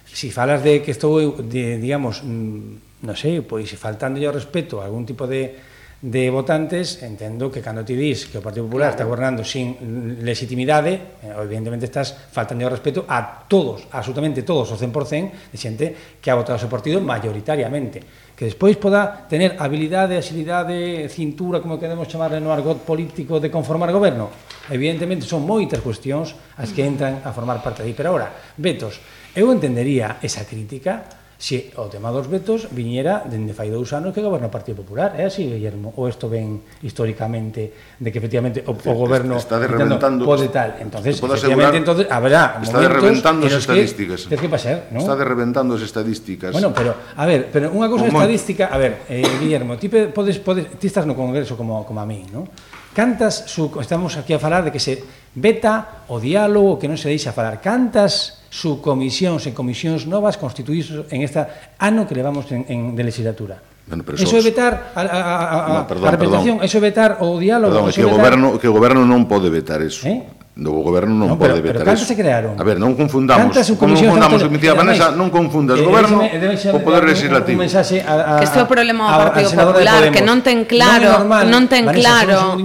[0.09, 4.89] Si falas de que estou, de, digamos, mm, non sei, pois faltando yo respeto a
[4.89, 5.68] algún tipo de
[6.01, 8.95] de votantes, entendo que cando ti dis que o Partido Popular claro.
[8.95, 9.75] está gobernando sin
[10.23, 15.85] legitimidade, eh, evidentemente estás faltando ao respeto a todos, absolutamente todos, o 100% de xente
[16.23, 18.31] que ha votado o seu partido mayoritariamente.
[18.31, 23.91] Que despois poda tener habilidade, agilidade, cintura, como queremos chamarle no argot político de conformar
[23.91, 24.31] goberno.
[24.71, 27.93] Evidentemente son moitas cuestións as que entran a formar parte de aí.
[27.97, 29.03] Pero ahora, Betos,
[29.35, 34.19] eu entendería esa crítica se o tema dos vetos viñera dende fai dous anos que
[34.19, 35.95] goberna o Partido Popular, é así, Guillermo?
[35.95, 40.75] Ou isto ven históricamente de que efectivamente o, o goberno está de reventando, pode tal.
[40.83, 44.27] Entonces, efectivamente, entonces, habrá está de reventando as estadísticas.
[44.27, 44.99] Que, que pasar, ¿no?
[44.99, 46.51] Está de reventando as estadísticas.
[46.51, 50.75] Bueno, pero, a ver, pero unha cousa estadística, a ver, eh, Guillermo, ti podes, podes,
[50.75, 52.51] ti estás no Congreso como, como a mí, ¿no?
[52.99, 54.99] cantas su, estamos aquí a falar de que se
[55.31, 57.63] veta o diálogo que non se deixa falar.
[57.63, 63.03] Cantas su comisións e comisións novas constituís en esta ano que levamos en, en de
[63.07, 63.63] legislatura?
[63.87, 66.67] Bueno, pero eso, eso é vetar a, a, a, no, perdón, a repetición, perdón.
[66.67, 67.71] eso é vetar o diálogo.
[67.71, 68.11] Perdón, que, vetar...
[68.11, 70.03] O goberno, que o goberno non pode vetar eso.
[70.03, 70.19] Eh?
[70.59, 72.59] do goberno non no, pero, pode vetar pero canto se crearon?
[72.59, 73.55] A ver, non confundamos.
[73.79, 74.49] Como confundamos, de...
[74.51, 77.55] Mira, Vanessa, non confundas eh, goberno eh, o poder legislativo.
[77.55, 80.67] Un, mensaje a, a, que este é o problema do Partido Popular, que non ten
[80.67, 82.59] claro, non, non ten claro.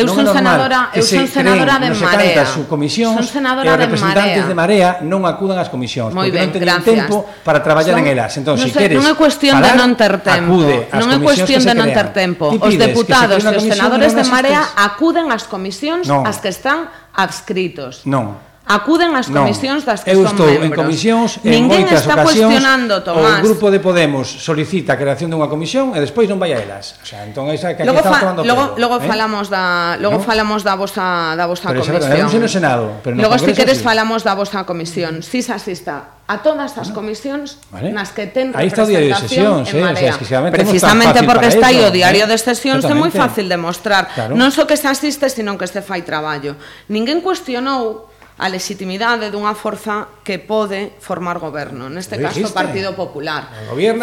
[0.00, 2.48] Eu son senadora, eu son senadora de Marea.
[2.48, 7.60] Son senadora de representantes de Marea non acudan ás comisións, porque non teñen tempo para
[7.60, 8.32] traballar en elas.
[8.40, 10.64] Entón, se queres Non é cuestión de non ter tempo.
[10.96, 12.56] Non é cuestión de non ter tempo.
[12.56, 16.88] Os deputados e os senadores de Marea acuden ás comisións as que están
[17.18, 18.06] adscritos.
[18.06, 18.47] Non.
[18.68, 20.44] acuden ás comisións non, das que son membros.
[20.44, 22.60] Eu estou en comisións en Ninguén moitas está ocasións.
[23.00, 23.40] Tomás.
[23.40, 27.00] O grupo de Podemos solicita a creación dunha comisión e despois non vai a elas.
[27.00, 29.08] O sea, entón esa que logo fa, tomando logo, pelo, logo eh?
[29.08, 30.28] falamos da logo ¿no?
[30.28, 32.28] falamos da vosa da vosa pero comisión.
[32.28, 33.84] Pero no Senado, pero no Logo se si queres sí.
[33.88, 35.24] falamos da vosa comisión.
[35.24, 37.88] Si se asista a todas as comisións vale.
[37.88, 39.80] nas que ten Aí está o diario de sesións, eh?
[39.80, 42.28] o sea, exclusivamente precisamente porque está aí o diario ¿eh?
[42.28, 44.12] de sesións é moi fácil de mostrar.
[44.12, 44.36] Claro.
[44.36, 46.60] Non só so que se asiste, sino que se fai traballo.
[46.92, 53.50] Ninguén cuestionou a legitimidade dunha forza que pode formar goberno, neste caso o Partido Popular.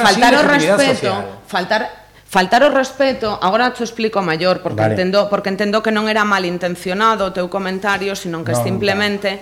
[0.03, 1.41] Faltar o respeto, social.
[1.47, 1.81] faltar
[2.27, 4.99] faltar o respeto, agora te explico maior porque vale.
[4.99, 9.39] entendo porque entendo que non era malintencionado o teu comentario, senón que no, simplemente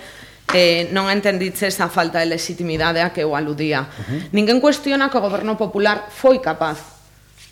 [0.54, 3.90] eh, non entendiche esa falta de legitimidade a que eu aludía.
[3.90, 4.38] Uh -huh.
[4.38, 7.02] Ninguén cuestiona que o goberno popular foi capaz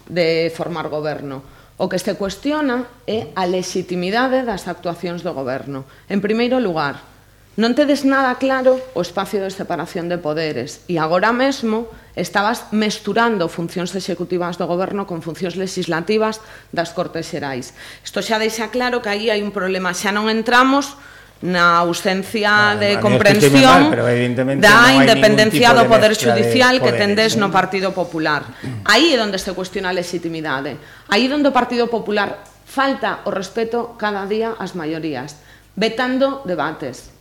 [0.05, 1.41] de formar goberno.
[1.81, 5.89] O que se cuestiona é a legitimidade das actuacións do goberno.
[6.05, 7.10] En primeiro lugar,
[7.59, 13.51] Non tedes nada claro o espacio de separación de poderes e agora mesmo estabas mesturando
[13.51, 16.39] funcións executivas do goberno con funcións legislativas
[16.71, 17.75] das Cortes Xerais.
[18.07, 20.95] Isto xa deixa claro que aí hai un problema, xa non entramos
[21.43, 23.99] na ausencia no, de comprensión mal,
[24.55, 28.47] da no independencia do Poder Judicial que tendes no Partido Popular.
[28.87, 30.79] Aí é onde se cuestiona a legitimidade.
[31.11, 35.35] Aí é onde o Partido Popular falta o respeto cada día ás maiorías,
[35.75, 37.11] vetando debates,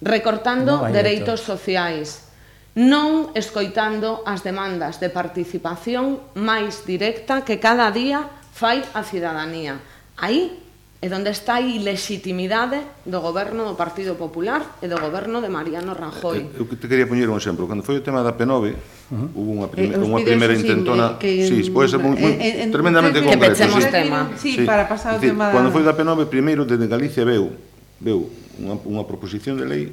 [0.00, 2.28] recortando no dereitos sociais,
[2.74, 9.76] non escoitando as demandas de participación máis directa que cada día fai a cidadanía.
[10.16, 10.56] Aí
[11.00, 15.96] é onde está a ilegitimidade do goberno do Partido Popular e do goberno de Mariano
[15.96, 16.44] Rajoy.
[16.44, 17.64] Eh, eu, te quería poñer un exemplo.
[17.64, 19.28] Cando foi o tema da P9, uh -huh.
[19.32, 21.16] hubo unha, eh, prime, eh, unha primeira intentona...
[21.16, 23.48] Que, que, sí, pode ser moi, muy, eh, tremendamente que concreto.
[23.48, 23.88] Que pechemos sí.
[23.88, 24.20] tema.
[24.36, 25.48] Sí, sí, para pasar o tema...
[25.48, 27.48] Cando foi da P9, primeiro, desde Galicia veu,
[27.96, 28.28] veu
[28.60, 29.84] unha, unha proposición de lei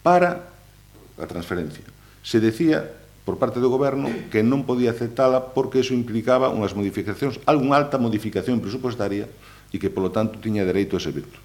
[0.00, 0.48] para
[1.20, 1.84] a transferencia.
[2.24, 2.88] Se decía
[3.28, 8.00] por parte do goberno que non podía aceptala porque eso implicaba unhas modificacións, algunha alta
[8.00, 9.28] modificación presupostaria
[9.68, 11.36] e que, polo tanto, tiña dereito a ese veto.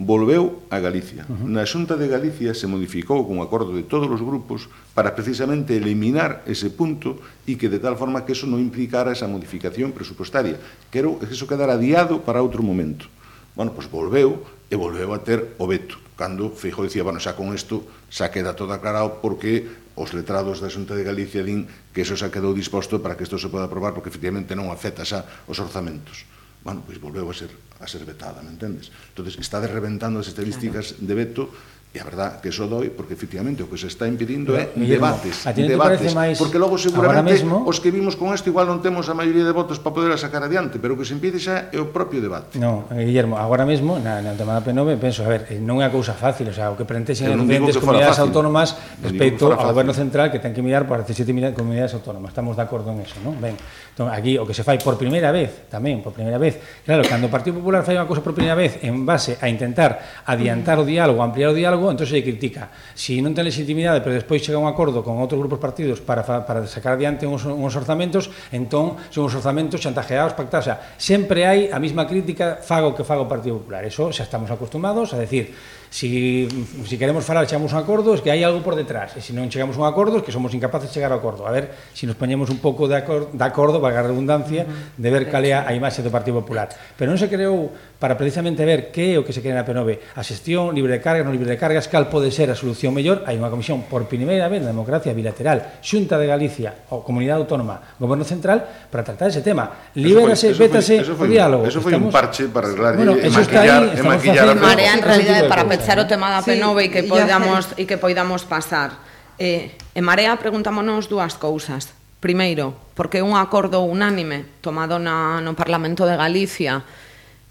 [0.00, 1.28] Volveu a Galicia.
[1.28, 1.48] Uh -huh.
[1.52, 4.64] Na Xunta de Galicia se modificou con acordo de todos os grupos
[4.96, 9.28] para precisamente eliminar ese punto e que de tal forma que eso non implicara esa
[9.28, 10.56] modificación presupostaria.
[10.88, 13.12] Quero que eso quedara adiado para outro momento.
[13.52, 15.98] Bueno, pois volveu e volveu a ter o veto.
[16.14, 19.66] Cando Feijóo dicía, bueno, xa con isto xa queda todo aclarado porque
[19.98, 23.36] os letrados da Xunta de Galicia din que eso xa quedou disposto para que isto
[23.36, 26.24] se poda aprobar porque efectivamente non afecta xa os orzamentos.
[26.62, 28.92] Bueno, pois volveu a ser, a ser vetada, me entendes?
[29.10, 31.06] Entón, está desreventando as estadísticas claro.
[31.08, 31.42] de veto
[31.90, 35.42] E a verdad que eso doi porque efectivamente o que se está impedindo é debates,
[35.42, 37.66] a debates, máis porque logo seguramente mesmo...
[37.66, 40.38] os que vimos con isto igual non temos a maioría de votos para poder sacar
[40.46, 42.62] adiante, pero o que se impide xa é o propio debate.
[42.62, 45.82] No, eh, Guillermo, agora mesmo na, na tema da P9 penso, a ver, eh, non
[45.82, 48.30] é a cousa fácil, o sea, o que prentexen as diferentes comunidades fácil.
[48.30, 52.30] autónomas respecto ao goberno central que ten que mirar para 17 comunidades autónomas.
[52.30, 53.34] Estamos de acordo en eso, non?
[53.42, 53.58] Ben,
[54.00, 56.56] Entón, aquí o que se fai por primeira vez, tamén, por primeira vez.
[56.88, 60.24] Claro, cando o Partido Popular fai unha cousa por primeira vez en base a intentar
[60.24, 62.72] adiantar o diálogo, ampliar o diálogo, entón se critica.
[62.96, 66.64] Si non ten legitimidade, pero despois chega un acordo con outros grupos partidos para, para
[66.64, 70.64] sacar adiante uns, uns orzamentos, entón son uns orzamentos chantajeados, pactados.
[70.64, 73.84] O sea, sempre hai a mesma crítica, fago que fago o Partido Popular.
[73.84, 75.52] Eso xa estamos acostumados a decir
[75.90, 76.48] si,
[76.86, 79.18] si queremos falar chegamos a un acordo es que hai algo por detrás.
[79.18, 81.44] E se non chegamos a un acordo es que somos incapaces de chegar a acordo.
[81.44, 84.62] A ver se si nos poñemos un pouco de acordo, de acordo valga a redundancia
[84.62, 85.02] uh -huh.
[85.02, 86.70] de ver cal é a imaxe do Partido Popular.
[86.94, 90.16] Pero non se creou para precisamente ver que é o que se quere na PNV
[90.16, 93.26] a xestión libre de cargas, non libre de cargas cal pode ser a solución mellor
[93.28, 97.98] hai unha comisión por primeira vez na democracia bilateral Xunta de Galicia ou Comunidade Autónoma
[98.00, 99.92] Goberno Central para tratar ese tema.
[99.98, 101.68] Libérase, vétase o diálogo.
[101.68, 104.92] eso foi estamos, un parche para arreglar bueno, e maquillar, ahí, e maquillar a Marea
[104.96, 108.44] en realidad para analizar o tema da sí, P9 e que poidamos e que poidamos
[108.44, 109.00] pasar.
[109.40, 111.96] Eh, en Marea preguntámonos dúas cousas.
[112.20, 116.84] Primeiro, porque un acordo unánime tomado na, no Parlamento de Galicia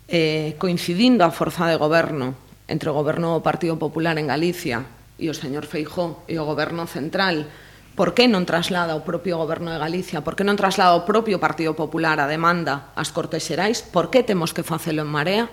[0.06, 2.38] eh, coincidindo a forza de goberno
[2.70, 4.86] entre o goberno do Partido Popular en Galicia
[5.18, 7.50] e o señor Feijó e o goberno central,
[7.98, 11.42] por que non traslada o propio goberno de Galicia, por que non traslada o propio
[11.42, 15.50] Partido Popular a demanda ás Cortes Xerais, por que temos que facelo en Marea?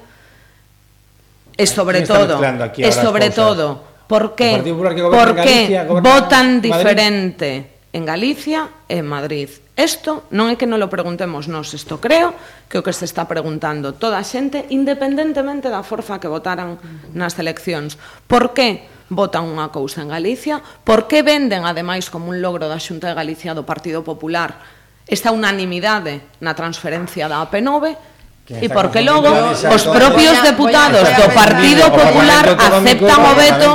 [1.56, 2.36] E sobre todo,
[2.76, 5.72] e sobre todo, por que, por que
[6.04, 9.48] votan diferente en Galicia e en Madrid.
[9.72, 12.36] Isto non é que non lo preguntemos nós, isto creo
[12.68, 16.76] que o que se está preguntando toda a xente, independentemente da forza que votaran
[17.16, 17.96] nas eleccións.
[18.28, 20.60] Por que votan unha cousa en Galicia?
[20.60, 24.60] Por que venden, ademais, como un logro da Xunta de Galicia do Partido Popular
[25.06, 28.15] esta unanimidade na transferencia da AP9?
[28.46, 33.68] E porque logo os propios deputados do Partido Popular aceptan o veto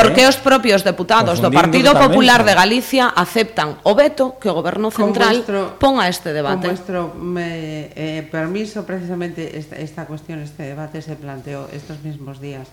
[0.00, 4.88] porque os propios deputados do Partido Popular de Galicia aceptan o veto que o goberno
[4.88, 5.44] central
[5.76, 6.72] pon a este debate.
[6.72, 12.40] Con vuestro me, eh, permiso precisamente esta, esta cuestión, este debate se planteó estos mismos
[12.40, 12.64] días.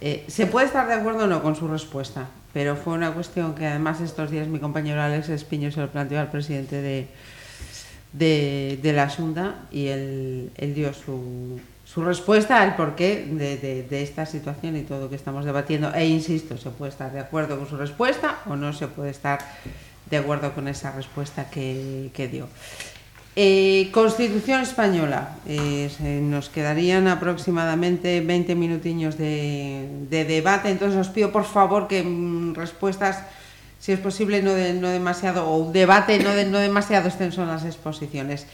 [0.00, 3.54] Eh, se puede estar de acuerdo o no con su respuesta, pero fue una cuestión
[3.54, 7.08] que además estos días mi compañero Alex Espiño se lo planteó al presidente de,
[8.12, 13.82] de, de la Junta y él, él dio su, su, respuesta al porqué de, de,
[13.82, 15.92] de, esta situación y todo lo que estamos debatiendo.
[15.94, 19.38] E insisto, se puede estar de acuerdo con su respuesta o no se puede estar
[20.10, 22.48] de acuerdo con esa respuesta que, dio.
[23.36, 25.36] Eh, Constitución española.
[25.46, 25.90] Eh,
[26.22, 32.54] nos quedarían aproximadamente 20 minutiños de, de, debate, entonces os pido por favor que mmm,
[32.54, 33.22] respuestas
[33.88, 37.40] si es posible, no, de, no demasiado, o un debate no, de, no demasiado extenso
[37.40, 38.44] en las exposiciones.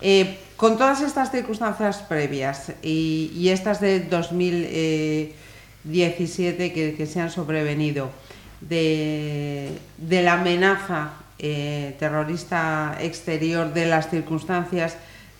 [0.00, 8.12] Eh, con todas estas circunstancias previas y, estas de 2017 que, se han sobrevenido,
[8.60, 14.96] de, la amenaza eh, terrorista exterior, de las circunstancias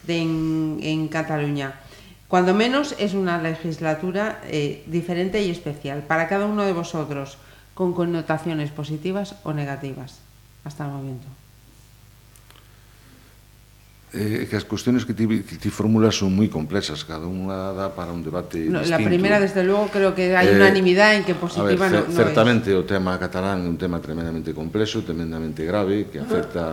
[0.08, 1.78] en Cataluña,
[2.26, 7.38] Cuando menos es una legislatura eh, diferente y especial para cada uno de vosotros,
[7.74, 10.20] con connotaciones positivas o negativas,
[10.64, 11.26] hasta el momento.
[14.14, 18.14] eh, que as cuestións que ti, ti formulas son moi complexas, cada unha dá para
[18.14, 18.94] un debate no, distinto.
[18.94, 22.14] La primeira, desde luego, creo que hai eh, unanimidade en que positiva ver, no, no
[22.14, 22.78] Certamente es.
[22.78, 26.70] o tema catalán é un tema tremendamente complexo, tremendamente grave, que afecta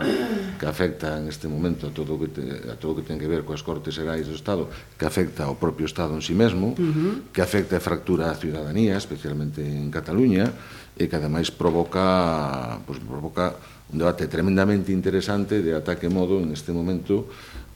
[0.62, 3.18] que afecta en este momento a todo o que te, a todo o que ten
[3.18, 6.78] que ver coas cortes xerais do Estado, que afecta ao propio Estado en sí mesmo,
[6.78, 7.34] uh -huh.
[7.34, 10.54] que afecta a fractura a ciudadanía, especialmente en Cataluña,
[10.94, 13.58] e que ademais provoca, pues, provoca
[13.92, 17.28] un debate tremendamente interesante de ataque modo en este momento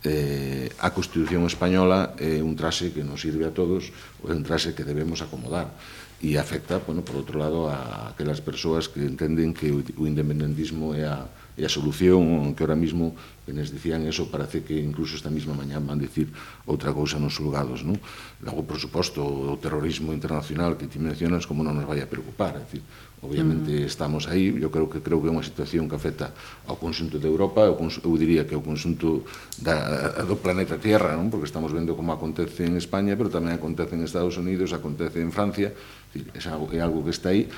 [0.03, 3.91] eh, a Constitución Española é eh, un traxe que nos sirve a todos
[4.23, 5.75] ou é un traxe que debemos acomodar
[6.23, 11.03] e afecta, bueno, por outro lado, a aquelas persoas que entenden que o independentismo é
[11.03, 13.15] a e a solución que ahora mismo
[13.45, 16.27] que dicían eso parece que incluso esta mesma mañá van dicir
[16.67, 17.95] outra cousa nos julgados non?
[18.43, 22.57] logo por suposto o terrorismo internacional que ti mencionas como non nos vai a preocupar
[22.57, 22.83] é dicir,
[23.23, 23.87] obviamente mm.
[23.87, 26.35] estamos aí eu creo que creo que é unha situación que afecta
[26.67, 29.23] ao conxunto de Europa eu, eu diría que ao conxunto
[29.61, 31.31] da, do planeta Tierra non?
[31.31, 35.31] porque estamos vendo como acontece en España pero tamén acontece en Estados Unidos acontece en
[35.31, 35.71] Francia
[36.15, 37.49] é algo, é algo que está aí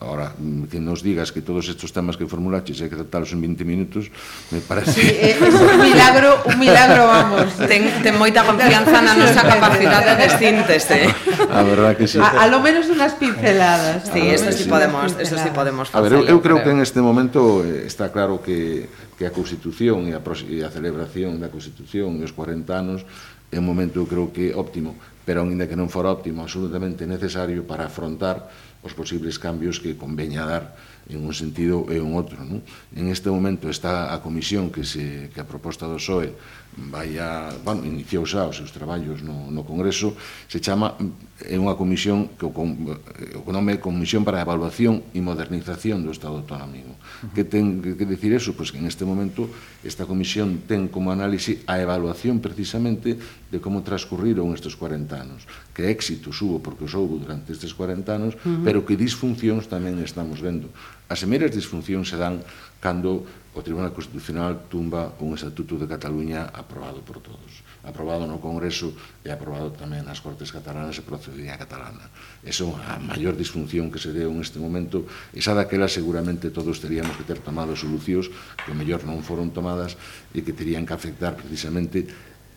[0.00, 0.32] Ahora,
[0.70, 4.10] que nos digas que todos estes temas que formulaches hai que tratalos en 20 minutos,
[4.50, 4.90] me parece...
[4.90, 7.54] Sí, eh, é, é un milagro, un milagro, vamos.
[7.70, 10.98] Ten, ten moita confianza na nosa capacidade de síntese.
[11.46, 12.18] A verdad que sí.
[12.18, 14.10] A, a lo menos unhas pinceladas.
[14.10, 16.02] Sí, eso sí, sí podemos, eso sí podemos facer.
[16.02, 19.22] A ver, eu, eu creo, creo que en este momento eh, está claro que que
[19.22, 23.06] a Constitución e a, e a celebración da Constitución e os 40 anos
[23.54, 27.64] é un momento, eu creo que óptimo pero ainda que non for óptimo, absolutamente necesario
[27.64, 28.48] para afrontar
[28.84, 30.76] os posibles cambios que conveña dar
[31.08, 32.40] en un sentido e un outro.
[32.44, 32.60] Non?
[32.92, 36.36] En este momento está a comisión que, se, que a proposta do SOE
[36.76, 40.16] vai a, bueno, iniciou xa os seus traballos no, no Congreso,
[40.48, 40.98] se chama,
[41.42, 46.02] é unha comisión que o, eh, o nome é Comisión para a Evaluación e Modernización
[46.02, 46.94] do Estado Autonómico.
[46.94, 47.34] Uh -huh.
[47.34, 48.54] Que ten que decir eso?
[48.54, 49.46] Pois pues que en este momento
[49.82, 53.18] esta comisión ten como análise a evaluación precisamente
[53.50, 58.10] de como transcurriron estes 40 anos, que éxitos hubo porque os houve durante estes 40
[58.10, 58.64] anos, uh -huh.
[58.66, 60.70] pero que disfuncións tamén estamos vendo.
[61.06, 62.42] As primeiras disfuncións se dan
[62.84, 63.24] cando
[63.56, 67.64] o Tribunal Constitucional tumba un Estatuto de Cataluña aprobado por todos.
[67.80, 68.92] Aprobado no Congreso
[69.24, 72.12] e aprobado tamén nas Cortes Catalanas e procedía catalana.
[72.44, 75.08] Esa é a maior disfunción que se deu en este momento.
[75.32, 78.28] esa daquela seguramente todos teríamos que ter tomado solucións
[78.68, 79.96] que mellor non foron tomadas
[80.36, 82.04] e que terían que afectar precisamente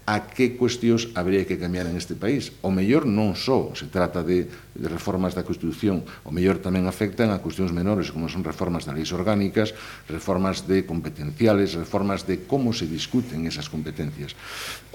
[0.08, 2.56] a que cuestións habría que cambiar en este país.
[2.64, 7.28] O mellor non só se trata de, de reformas da Constitución, o mellor tamén afectan
[7.36, 9.76] a cuestións menores, como son reformas das leis orgánicas,
[10.08, 14.32] reformas de competenciales, reformas de como se discuten esas competencias.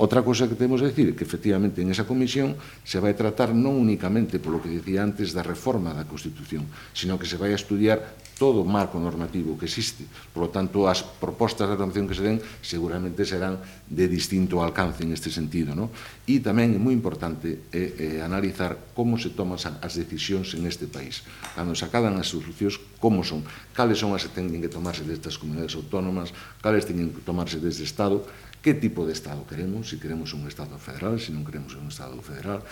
[0.01, 3.77] Outra cosa que temos que decir, que efectivamente en esa comisión se vai tratar non
[3.77, 6.65] únicamente polo que decía antes da reforma da Constitución,
[6.97, 8.01] sino que se vai a estudiar
[8.41, 10.03] todo o marco normativo que existe.
[10.33, 15.02] Por lo tanto, as propostas de atención que se den seguramente serán de distinto alcance
[15.03, 15.75] en este sentido.
[15.75, 15.91] ¿no?
[16.25, 20.87] E tamén é moi importante eh, eh, analizar como se toman as decisións en este
[20.87, 21.27] país.
[21.53, 23.43] Cando se acadan as solucións, como son,
[23.77, 26.31] cales son as que teñen que tomarse destas comunidades autónomas,
[26.63, 28.25] cales teñen que tomarse desde Estado,
[28.63, 31.75] que tipo de Estado queremos, se si queremos un Estado federal, se si non queremos
[31.75, 32.63] un Estado federal,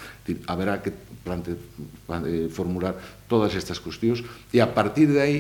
[0.47, 1.59] haberá que plante,
[2.07, 2.95] plante, eh, formular
[3.27, 4.23] todas estas cuestións
[4.55, 5.39] e a partir de aí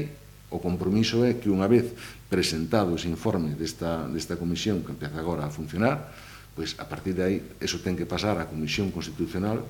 [0.51, 1.95] o compromiso é que unha vez
[2.27, 6.11] presentado ese informe desta, desta comisión que empeza agora a funcionar,
[6.55, 9.63] pois a partir de aí eso ten que pasar á Comisión Constitucional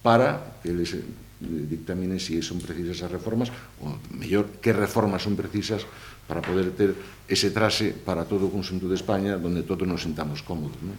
[0.00, 1.02] para que eles eh,
[1.42, 3.52] dictaminen se si son precisas as reformas
[3.82, 5.84] ou mellor, que reformas son precisas
[6.26, 6.94] para poder ter
[7.30, 10.78] ese trase para todo o consunto de España donde todos nos sentamos cómodos.
[10.82, 10.94] Non?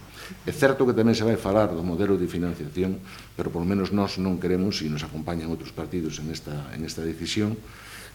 [0.48, 3.00] É certo que tamén se vai falar do modelo de financiación,
[3.36, 7.04] pero por menos nós non queremos, e nos acompañan outros partidos en esta, en esta
[7.04, 7.60] decisión,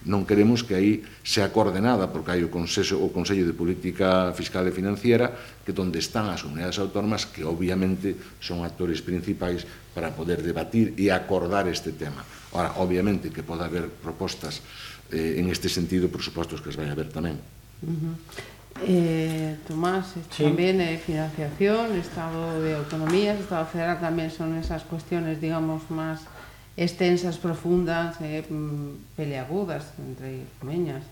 [0.04, 0.92] non queremos que aí
[1.24, 5.32] sea coordenada, porque hai o Consello, o Consello de Política Fiscal e Financiera,
[5.64, 9.64] que donde están as unidades autónomas, que obviamente son actores principais
[9.96, 12.26] para poder debatir e acordar este tema.
[12.52, 14.60] Ora, obviamente que pode haber propostas
[15.14, 17.38] eh, en este sentido, por suposto, que as vai haber tamén.
[17.86, 18.16] Uh -huh.
[18.82, 20.44] Eh, Tomás, sí.
[20.44, 26.26] tamén eh, financiación, estado de autonomías, estado federal tamén son esas cuestiones, digamos, máis
[26.78, 31.04] extensas, profundas, eh, mm, peleagudas entre comeñas.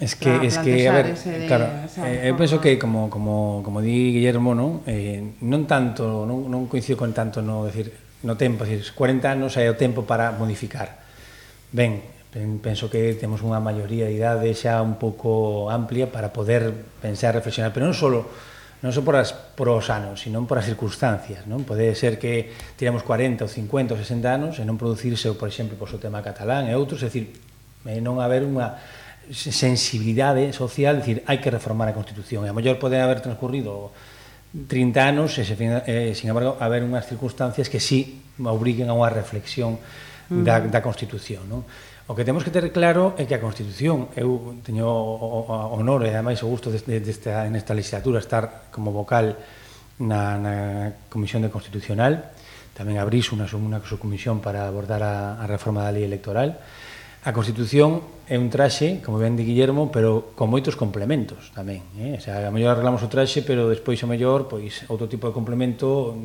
[0.00, 1.68] Es que, es que a ver, de, claro,
[2.08, 6.72] eh, eu penso que como, como, como di Guillermo, non, eh, non tanto, non, non
[6.72, 7.92] coincido con tanto no decir
[8.24, 11.04] no tempo, decir, 40 anos é o tempo para modificar.
[11.72, 12.00] Ben,
[12.64, 16.72] penso que temos unha maioría de idade xa un pouco amplia para poder
[17.04, 18.24] pensar, reflexionar, pero non solo
[18.80, 21.68] non só por, as, por os anos, sino por as circunstancias, non?
[21.68, 22.48] Pode ser que
[22.80, 26.24] tiramos 40 ou 50 ou 60 anos e non producirse, por exemplo, por o tema
[26.24, 27.28] catalán e outros, é dicir,
[27.84, 28.80] eh, non haber unha
[29.28, 33.92] sensibilidade social, é dicir, hai que reformar a Constitución, e a mellor pode haber transcurrido
[34.50, 39.76] 30 anos e, eh, sin embargo, haber unhas circunstancias que sí obriguen a unha reflexión
[40.32, 40.40] mm.
[40.40, 41.68] da, da Constitución, non?
[42.10, 45.46] O que temos que ter claro é que a Constitución, eu teño o
[45.78, 49.38] honor e ademais o gusto deste, en nesta legislatura estar como vocal
[50.02, 50.54] na, na
[51.06, 52.34] Comisión de Constitucional,
[52.74, 56.58] tamén abrís unha, unha subcomisión para abordar a, a reforma da lei electoral,
[57.20, 58.00] A Constitución
[58.32, 61.84] é un traxe, como ben de Guillermo, pero con moitos complementos tamén.
[62.00, 62.16] Eh?
[62.16, 65.36] O sea, a mellor arreglamos o traxe, pero despois a mellor pois, outro tipo de
[65.36, 66.16] complemento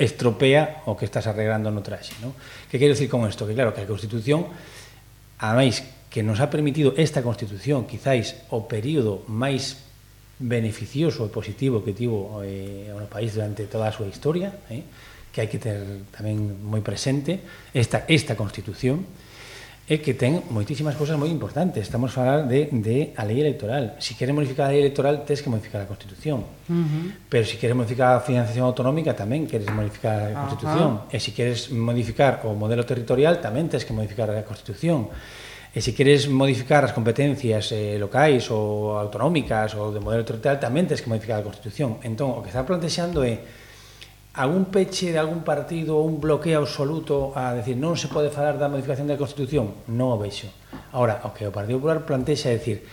[0.00, 2.16] estropea o que estás arreglando no traxe.
[2.24, 2.32] No?
[2.72, 3.44] Que quero dicir con isto?
[3.44, 4.48] Que claro, que a Constitución
[5.38, 9.78] ademais que nos ha permitido esta Constitución, quizáis o período máis
[10.38, 14.86] beneficioso e positivo que tivo eh, o país durante toda a súa historia, eh,
[15.34, 17.42] que hai que ter tamén moi presente,
[17.74, 19.04] esta, esta Constitución,
[19.88, 21.88] é que ten moitísimas cousas moi importantes.
[21.88, 23.96] Estamos a falar de, de a lei electoral.
[23.96, 26.44] Se si queres modificar a lei electoral, tens que modificar a Constitución.
[26.68, 27.04] Uh -huh.
[27.24, 30.90] Pero se si queres modificar a financiación autonómica, tamén queres modificar a Constitución.
[30.92, 31.16] Uh -huh.
[31.16, 35.08] E se si queres modificar o modelo territorial, tamén tens que modificar a Constitución.
[35.72, 40.84] E se queres modificar as competencias eh, locais ou autonómicas ou de modelo territorial, tamén
[40.84, 41.96] tens que modificar a Constitución.
[42.04, 43.40] Entón, o que está plantexando é
[44.38, 48.54] algún peche de algún partido ou un bloqueo absoluto a decir non se pode falar
[48.54, 50.46] da modificación da Constitución, non o vexo.
[50.94, 52.86] Ahora, o que o Partido Popular plantexa é decir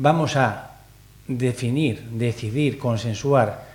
[0.00, 0.80] vamos a
[1.28, 3.68] definir, decidir, consensuar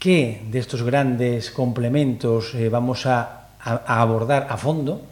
[0.00, 5.04] que destos grandes complementos eh, vamos a, a, a abordar a fondo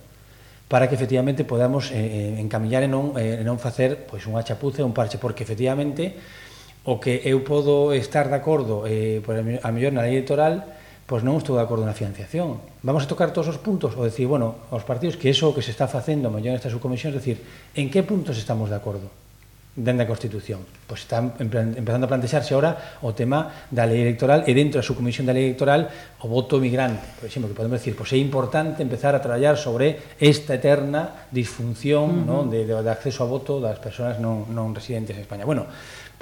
[0.64, 4.80] para que efectivamente podamos eh, eh encamillar e non, eh, non facer pois, unha chapuza
[4.80, 6.16] e un parche, porque efectivamente
[6.88, 11.20] o que eu podo estar de acordo eh, por a mellor na lei electoral pois
[11.20, 12.64] non estou de acordo na financiación.
[12.80, 15.72] Vamos a tocar todos os puntos, ou decir, bueno, aos partidos que eso que se
[15.72, 17.44] está facendo mellor nesta subcomisión, é decir,
[17.76, 19.12] en que puntos estamos de acordo
[19.76, 20.64] dentro da Constitución?
[20.88, 25.28] Pois está empezando a plantexarse ahora o tema da lei electoral e dentro da subcomisión
[25.28, 25.92] da lei electoral
[26.24, 30.16] o voto migrante, por exemplo, que podemos decir, pois é importante empezar a traballar sobre
[30.16, 32.24] esta eterna disfunción uh -huh.
[32.24, 35.44] non, de, de, de acceso a voto das persoas non, non residentes en España.
[35.44, 35.68] Bueno,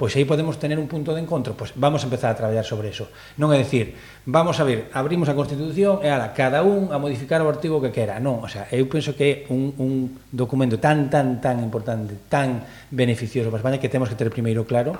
[0.03, 2.91] pois aí podemos tener un punto de encontro, pois vamos a empezar a traballar sobre
[2.91, 3.07] eso.
[3.39, 3.95] Non é decir,
[4.27, 7.95] vamos a ver, abrimos a Constitución e ala, cada un a modificar o artigo que
[7.95, 8.19] quera.
[8.19, 12.67] Non, o sea, eu penso que é un, un documento tan, tan, tan importante, tan
[12.91, 14.99] beneficioso para España que temos que ter primeiro claro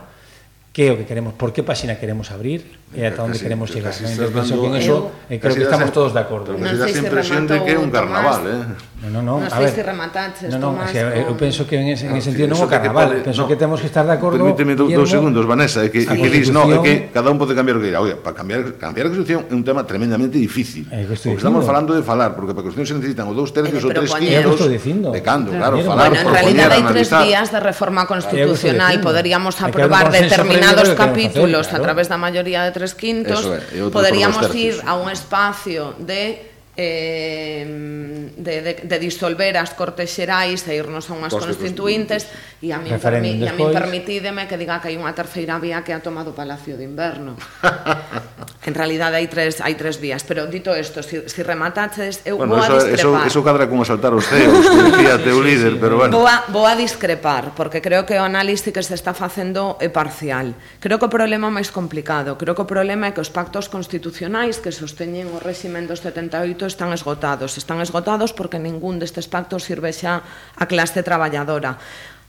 [0.73, 3.93] que é o que queremos, por que páxina queremos abrir e ata onde queremos chegar.
[3.93, 6.53] Casi estás penso que eso, eu, eh, creo que estamos todos de acordo.
[6.53, 8.65] Pero non sei se impresión de que é un carnaval, eh?
[9.05, 11.29] No, no, no, non sei se remataches, no, no, eh, Tomás.
[11.29, 13.45] O eu penso que en ese, en ese sentido non é un carnaval, que penso
[13.45, 14.41] no, que temos que estar de acordo.
[14.41, 17.37] Permíteme dous do segundos, Vanessa, é que, é que dis, no, é que cada un
[17.37, 18.01] pode cambiar o que dirá.
[18.01, 20.89] Oiga, para cambiar, cambiar a Constitución é un tema tremendamente difícil.
[20.89, 23.53] Eh, é, que estamos falando de falar, porque para a Constitución se necesitan o dous
[23.53, 27.61] tercios ou tres quintos de cando, claro, falar, bueno, en realidad hai tres días de
[27.61, 31.83] reforma constitucional, poderíamos aprobar determinados determinados capítulos facer, claro.
[31.83, 36.52] a través da maioría de tres quintos, Eso é, poderíamos ir a un espacio de
[36.75, 42.25] eh, de, de, de disolver as Cortes Xerais e irnos a unhas constituintes.
[42.63, 45.83] e a min, permi, e a min permitídeme que diga que hai unha terceira vía
[45.83, 47.35] que ha tomado o Palacio de Inverno.
[48.63, 52.55] En realidad hai tres hai tres vías, pero dito isto si, si remataches, eu bueno,
[52.55, 53.27] vou a discrepar.
[53.27, 54.55] eso, eso cadra como saltar os ceos
[54.95, 56.15] fíjate teu líder, sí, sí, pero bueno.
[56.15, 59.91] Vou a, vou a discrepar, porque creo que o análise que se está facendo é
[59.91, 60.55] parcial.
[60.79, 62.39] Creo que o problema máis complicado.
[62.39, 66.62] Creo que o problema é que os pactos constitucionais que sosteñen o réximen dos 78
[66.63, 67.57] momento están esgotados.
[67.57, 70.23] Están esgotados porque ningún destes pactos sirve xa
[70.55, 71.75] a clase traballadora.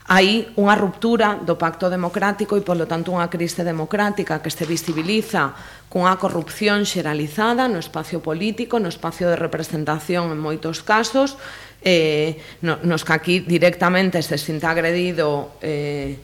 [0.04, 5.56] Hai unha ruptura do pacto democrático e, polo tanto, unha crise democrática que se visibiliza
[5.88, 11.40] cunha corrupción xeralizada no espacio político, no espacio de representación en moitos casos,
[11.80, 16.20] eh, nos que aquí directamente se sinta agredido eh,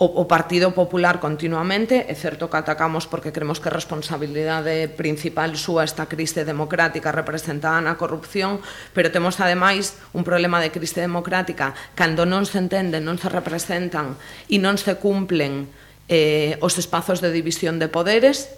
[0.00, 5.52] o, o Partido Popular continuamente, é certo que atacamos porque cremos que a responsabilidade principal
[5.60, 8.64] súa esta crise democrática representada na corrupción,
[8.96, 11.76] pero temos ademais un problema de crise democrática.
[11.92, 14.16] Cando non se entenden, non se representan
[14.48, 15.68] e non se cumplen
[16.08, 18.48] eh, os espazos de división de poderes,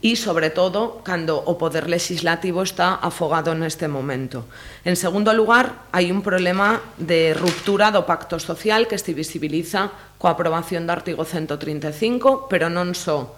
[0.00, 4.48] e, sobre todo, cando o poder legislativo está afogado neste momento.
[4.80, 10.32] En segundo lugar, hai un problema de ruptura do pacto social que se visibiliza coa
[10.32, 13.36] aprobación do artigo 135, pero non só.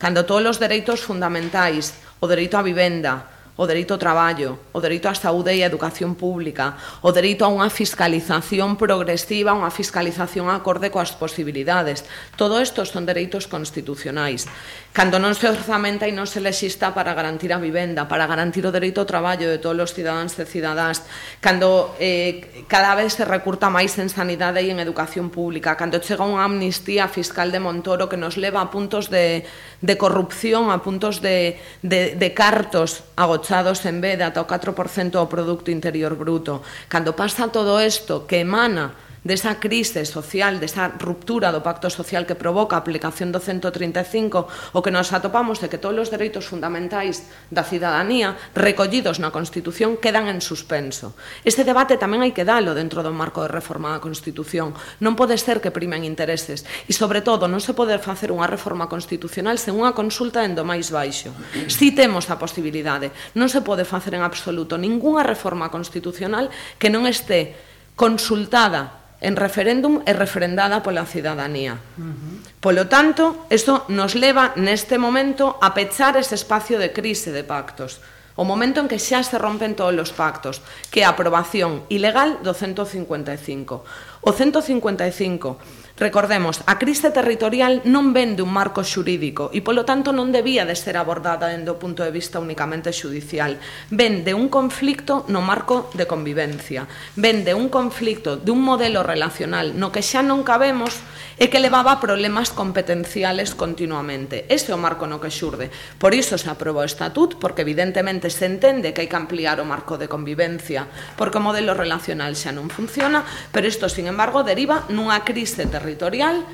[0.00, 3.28] Cando todos os dereitos fundamentais, o dereito á vivenda,
[3.60, 7.52] o dereito ao traballo, o dereito á saúde e á educación pública, o dereito a
[7.52, 12.08] unha fiscalización progresiva, unha fiscalización acorde coas posibilidades.
[12.40, 14.48] Todo isto son dereitos constitucionais.
[14.96, 18.72] Cando non se orzamenta e non se lexista para garantir a vivenda, para garantir o
[18.72, 21.04] dereito ao traballo de todos os cidadáns e cidadás,
[21.44, 26.24] cando eh, cada vez se recurta máis en sanidade e en educación pública, cando chega
[26.24, 29.44] unha amnistía fiscal de Montoro que nos leva a puntos de,
[29.84, 34.46] de corrupción, a puntos de, de, de cartos agochados avanzados en B de ata o
[34.46, 36.62] 4% ao produto interior bruto.
[36.86, 42.38] Cando pasa todo isto que emana desa crise social, desa ruptura do pacto social que
[42.38, 47.28] provoca a aplicación do 135, o que nos atopamos de que todos os dereitos fundamentais
[47.52, 51.12] da cidadanía recollidos na Constitución quedan en suspenso.
[51.44, 54.72] Este debate tamén hai que dalo dentro do marco de reforma da Constitución.
[55.04, 58.88] Non pode ser que primen intereses e, sobre todo, non se pode facer unha reforma
[58.88, 61.36] constitucional sen unha consulta en do máis baixo.
[61.68, 66.48] Si temos a posibilidade, non se pode facer en absoluto ningunha reforma constitucional
[66.80, 67.68] que non este
[68.00, 71.76] consultada en referéndum e referendada pola cidadanía.
[71.96, 72.40] Uh -huh.
[72.60, 78.00] Polo tanto, isto nos leva neste momento a pechar ese espacio de crise de pactos,
[78.38, 80.62] o momento en que xa se rompen todos os pactos,
[80.92, 84.20] que é a aprobación ilegal do 155.
[84.20, 85.56] O 155,
[85.96, 90.76] recordemos, a crise territorial non ven un marco xurídico e, polo tanto, non debía de
[90.76, 93.56] ser abordada dende o punto de vista únicamente xudicial.
[93.88, 96.84] Ven de un conflicto no marco de convivencia,
[97.16, 101.00] ven de un conflicto dun modelo relacional no que xa non cabemos
[101.40, 104.44] e que levaba problemas competenciales continuamente.
[104.52, 105.72] Ese é o marco no que xurde.
[105.96, 109.56] Por iso se aprobou o estatut, porque evidentemente evidentemente se entende que hai que ampliar
[109.60, 110.84] o marco de convivencia
[111.16, 116.44] porque o modelo relacional xa non funciona, pero isto, sin embargo, deriva nunha crise territorial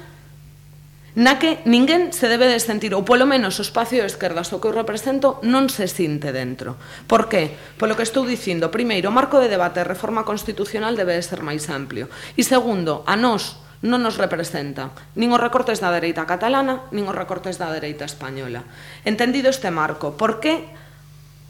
[1.17, 4.61] na que ninguén se debe de sentir, ou polo menos o espacio de esquerdas o
[4.61, 6.77] que eu represento non se sinte dentro.
[7.09, 7.57] Por que?
[7.81, 11.41] Polo que estou dicindo, primeiro, o marco de debate de reforma constitucional debe de ser
[11.41, 12.12] máis amplio.
[12.37, 17.17] E segundo, a nós non nos representa nin os recortes da dereita catalana, nin os
[17.17, 18.64] recortes da dereita española.
[19.09, 20.69] Entendido este marco, por que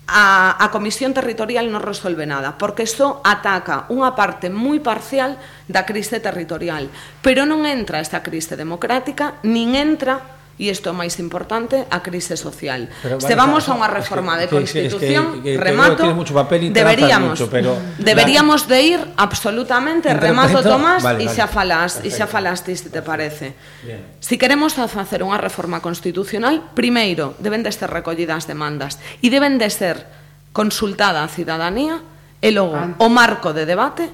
[0.06, 5.34] a, a Comisión Territorial non resolve nada, porque isto ataca unha parte moi parcial
[5.66, 6.86] da crise territorial,
[7.20, 10.22] pero non entra esta crise democrática, nin entra
[10.56, 12.88] e isto é máis importante, a crise social.
[13.04, 16.16] Pero, se vamos a unha reforma de constitución, es que, es que, que, remato, que
[16.16, 18.68] mucho papel y deberíamos, mucho, pero, deberíamos la...
[18.72, 23.04] de ir absolutamente, remato Tomás, vale, vale, e xa falas, e xa falastis, se te
[23.04, 23.52] parece.
[23.84, 24.00] Bien.
[24.18, 29.68] Si queremos facer unha reforma constitucional, primeiro, deben de ser recollidas demandas e deben de
[29.68, 30.08] ser
[30.56, 32.00] consultada a cidadanía
[32.40, 32.96] e logo ah.
[32.96, 34.08] o marco de debate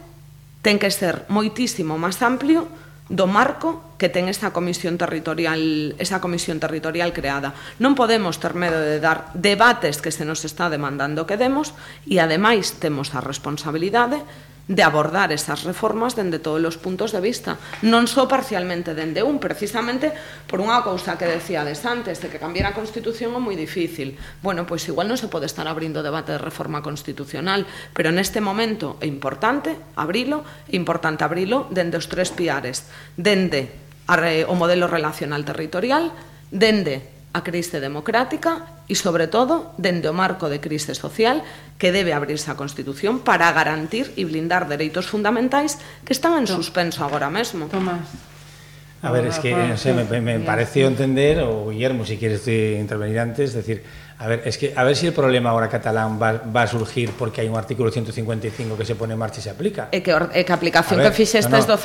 [0.63, 2.67] ten que ser moitísimo máis amplio
[3.11, 7.55] do marco que ten esta comisión territorial, esa comisión territorial creada.
[7.83, 11.75] Non podemos ter medo de dar debates que se nos está demandando que demos
[12.07, 14.23] e ademais temos a responsabilidade
[14.69, 19.43] de abordar esas reformas dende todos os puntos de vista, non só parcialmente dende un,
[19.43, 20.15] precisamente
[20.47, 24.15] por unha cousa que decíades antes, de que cambiar a Constitución é moi difícil.
[24.39, 29.03] Bueno, pois igual non se pode estar abrindo debate de reforma constitucional, pero neste momento
[29.03, 32.87] é importante abrilo, é importante abrilo dende os tres piares,
[33.19, 33.75] dende
[34.47, 36.15] o modelo relacional territorial,
[36.55, 41.41] dende a crise democrática e, sobre todo, dende o marco de crise social
[41.83, 47.03] que debe abrirse a Constitución para garantir e blindar dereitos fundamentais que están en suspenso
[47.03, 47.67] agora mesmo.
[47.67, 48.07] Tomás.
[49.03, 53.19] A ver, es que, no sé, me, me pareció entender, o Guillermo, si quieres intervenir
[53.19, 53.83] antes, decir,
[54.23, 57.11] A ver, es que a ver si el problema ahora catalán va, va a surgir
[57.11, 59.91] porque hai un artículo 155 que se pone en marcha e se aplica.
[59.91, 61.77] E que, e eh, que a aplicación ver, que fixestes no, no, do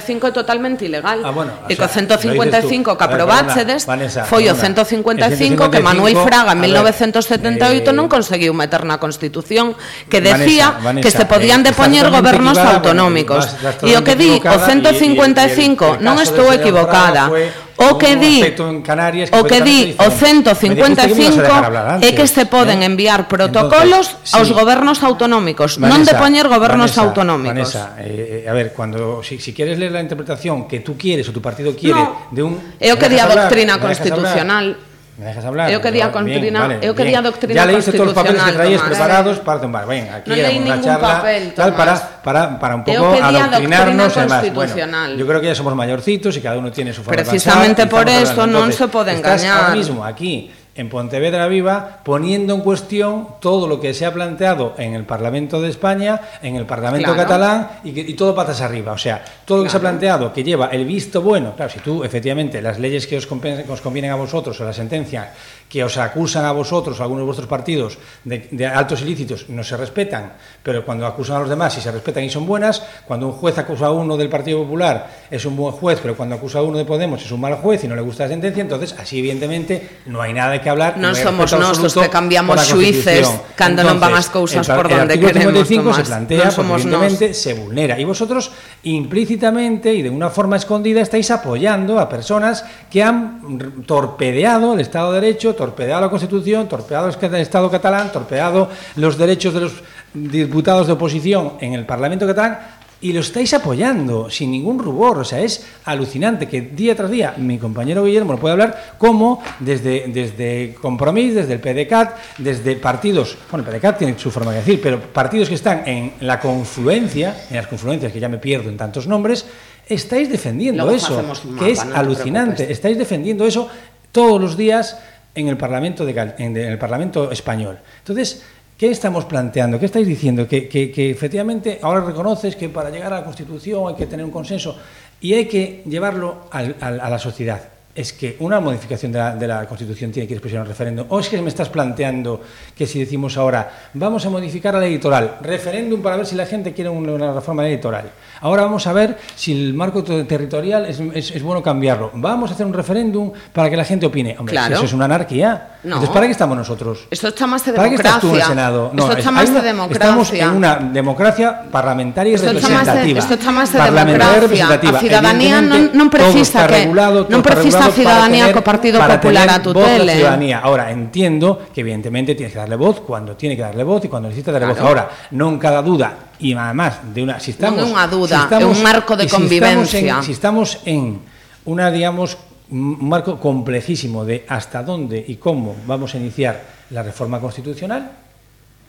[0.24, 1.20] é totalmente ilegal.
[1.20, 3.84] Ah, bueno, e que o 155 que aprobaxedes
[4.24, 7.28] foi o 155 que Manuel Fraga en 1978
[7.60, 9.76] eh, non conseguiu meter na Constitución
[10.08, 13.44] que decía Vanessa, Vanessa, que se podían eh, depoñer gobernos autonómicos.
[13.84, 17.28] E o que di o 155 non estou equivocada.
[17.28, 22.50] Fue o que di en Canarias que o que di o 155 é que se
[22.50, 22.90] poden eh?
[22.90, 24.34] enviar protocolos Entonces, sí.
[24.34, 27.70] aos gobernos autonómicos, Vanessa, non de poñer gobernos Vanessa, autonómicos.
[27.70, 31.30] Vanessa, eh, eh a ver, cuando si, si quieres ler la interpretación que tú quieres
[31.30, 32.52] o tu partido quiere no, de un
[32.82, 34.74] É o que di a doctrina constitucional.
[34.74, 34.87] Hablar,
[35.18, 35.66] ¿Me dejas hablar?
[35.66, 39.42] Eu quería doctrina, vale, eu quería doctrina Ya leíste todos los papeles que traías preparados
[39.42, 39.82] para tomar.
[39.84, 44.14] Ven, aquí no leí una charla papel, tal para para para un poco adoctrinarnos
[44.54, 47.90] Bueno, yo creo que ya somos mayorcitos y cada uno tiene su forma Precisamente de
[47.90, 49.42] por eso non se pode engañar.
[49.42, 54.14] Estás ahora mismo aquí en Pontevedra Viva, poniendo en cuestión todo lo que se ha
[54.14, 57.28] planteado en el Parlamento de España, en el Parlamento claro.
[57.28, 58.92] catalán y, que, y, todo patas arriba.
[58.92, 61.80] O sea, todo lo que se ha planteado que lleva el visto bueno, claro, si
[61.80, 65.32] tú efectivamente las leyes que os, convienen, que os convienen a vosotros o la sentencia
[65.68, 69.62] que os acusan a vosotros, a algunos de vuestros partidos, de, de, altos ilícitos, no
[69.62, 73.26] se respetan, pero cuando acusan a los demás y se respetan y son buenas, cuando
[73.26, 76.60] un juez acusa a uno del Partido Popular es un buen juez, pero cuando acusa
[76.60, 78.94] a uno de Podemos es un mal juez y no le gusta la sentencia, entonces
[78.98, 80.96] así evidentemente no hai nada de que hablar.
[80.96, 85.20] Non no somos nós os que cambiamos xuíces cando non van as cousas por donde
[85.20, 85.52] queremos.
[85.52, 87.36] El 55 se plantea, no porque evidentemente nos.
[87.36, 87.94] se vulnera.
[88.00, 88.48] Y vosotros
[88.88, 95.12] implícitamente y de una forma escondida estáis apoyando a personas que han torpedeado el Estado
[95.12, 99.72] de Derecho, torpedeado la Constitución, torpedeado el Estado catalán, torpedeado los derechos de los
[100.14, 105.18] diputados de oposición en el Parlamento catalán y lo estáis apoyando sin ningún rubor.
[105.18, 109.42] O sea, es alucinante que día tras día mi compañero Guillermo lo puede hablar como
[109.60, 114.58] desde, desde Compromís, desde el PDCAT, desde partidos, bueno, el PDCAT tiene su forma de
[114.58, 118.68] decir, pero partidos que están en la confluencia, en las confluencias que ya me pierdo
[118.68, 119.46] en tantos nombres,
[119.86, 122.70] estáis defendiendo Luego eso, mapa, que es no alucinante.
[122.70, 123.68] Estáis defendiendo eso
[124.12, 124.98] todos los días
[125.34, 127.78] en el Parlamento, de, en el Parlamento español.
[127.98, 128.42] Entonces,
[128.78, 129.76] ¿Qué estamos planteando?
[129.80, 130.46] ¿Qué estáis diciendo?
[130.46, 130.70] Que,
[131.10, 134.78] efectivamente ahora reconoces que para llegar a la Constitución hay que tener un consenso
[135.20, 137.60] y hay que llevarlo al, al, a la sociedad.
[137.92, 141.06] Es que una modificación de la, Constitución tiene que expresión al referéndum.
[141.08, 142.40] O es que me estás planteando
[142.76, 146.46] que si decimos ahora vamos a modificar la ley electoral, referéndum para ver si la
[146.46, 148.12] gente quiere una reforma electoral.
[148.40, 152.10] Ahora vamos a ver si el marco territorial es, es, es bueno cambiarlo.
[152.14, 154.36] Vamos a hacer un referéndum para que la gente opine.
[154.38, 154.76] Hombre, claro.
[154.76, 155.78] eso es una anarquía.
[155.82, 155.96] No.
[155.96, 157.06] Entonces, ¿para qué estamos nosotros?
[157.10, 158.16] Esto está más de ¿Para qué democracia.
[158.16, 158.90] estás tú en el Senado?
[158.96, 160.04] Esto está es- más de democracia.
[160.04, 163.18] Estamos en una democracia parlamentaria y Esto de, representativa.
[163.18, 164.66] esto está máis de Parlamentaria democracia.
[164.66, 165.18] representativa.
[165.18, 168.62] A non, Evidentemente, non precisa que regulado, non precisa a regulado para cidadanía tener- co
[168.62, 170.14] Partido para Popular a tu voz la tele.
[170.18, 170.58] ciudadanía.
[170.62, 174.28] Ahora, entiendo que evidentemente tienes que darle voz cuando tiene que darle voz y cuando
[174.28, 174.76] necesita darle voz.
[174.78, 174.88] Claro.
[174.88, 177.80] Ahora, non cada duda y además de una si estamos
[178.10, 180.16] duda, si estamos- un marco de y si estamos convivencia.
[180.18, 181.20] en- si estamos en
[181.64, 182.36] una digamos
[182.70, 188.10] un marco complejísimo de hasta dónde y cómo vamos a iniciar la reforma constitucional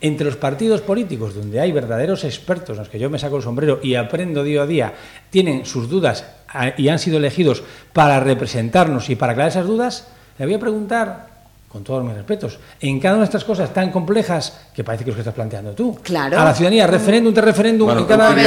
[0.01, 3.79] entre los partidos políticos donde hay verdaderos expertos, los que yo me saco el sombrero
[3.83, 4.93] y aprendo día a día,
[5.29, 10.07] tienen sus dudas a- y han sido elegidos para representarnos y para aclarar esas dudas,
[10.37, 11.27] le voy a preguntar,
[11.69, 15.11] con todos mis respetos, en cada una de estas cosas tan complejas que parece que
[15.11, 15.99] es lo que estás planteando tú.
[16.01, 16.33] Claro.
[16.39, 18.41] A la ciudadanía, referéndum de referéndum, bueno, en cada que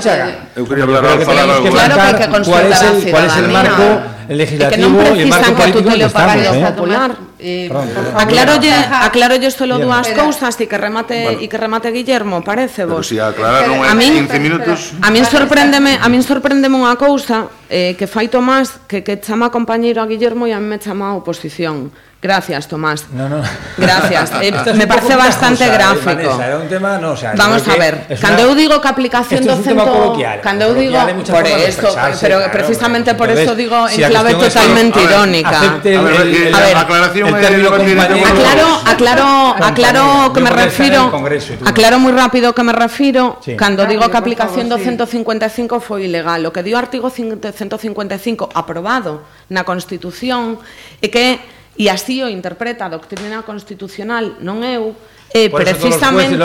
[0.00, 0.48] se haga.
[0.56, 3.36] Eu quería hablar al falar que claro que hay que cuál es el, cuál es
[3.36, 3.86] el marco
[4.32, 6.64] legislativo e que non e o marco político que estamos, eh?
[6.72, 7.10] Popular.
[7.44, 7.68] Eh,
[8.16, 13.04] aclarolle, aclarolle solo dúas cousas e que remate bueno, e que remate Guillermo, parece vos.
[13.04, 14.96] Si aclararon min- 15 minutos.
[15.04, 19.52] A min sorpréndeme, a min sorpréndeme unha cousa eh, que fai Tomás que que chama
[19.52, 21.92] compañeiro a Guillermo e a mí me chama a oposición
[22.24, 23.04] Gracias, Tomás.
[23.12, 23.42] No, no.
[23.76, 24.32] Gracias.
[24.44, 26.06] Eh, es me parece bastante cosa, gráfico.
[26.06, 28.06] Vanessa, era un tema, no, o sea, Vamos a ver.
[28.20, 29.84] Cuando una, eu digo que aplicación docente,
[30.42, 30.98] cuando eu digo
[31.30, 31.88] por esto,
[32.20, 35.60] pero claro, precisamente por entonces, eso digo si en clave totalmente es, irónica.
[35.60, 41.12] A ver, el, eh, a ver, aclaración el término aclaro, aclaro, aclaro que me refiero.
[41.64, 43.56] Aclaro muy rápido que me refiero sí.
[43.56, 49.22] cuando ah, digo que aplicación do 155 foi ilegal, o que dio artigo 155 aprobado
[49.48, 50.58] na Constitución
[51.00, 54.94] e que E así o interpreta a doctrina constitucional, non eu,
[55.34, 56.38] e precisamente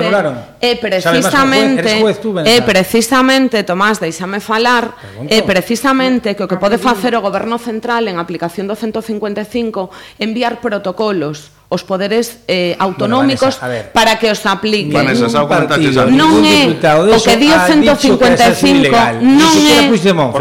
[0.57, 4.89] e precisamente juez, tú, e precisamente Tomás, deixame falar,
[5.30, 10.57] e precisamente que o que pode facer o goberno central en aplicación do 155 enviar
[10.57, 14.89] protocolos os poderes eh, autonómicos bueno, Vanessa, para que os apliquen.
[14.89, 18.89] Vanessa, xa a Non é o que di o 155
[19.22, 19.86] non é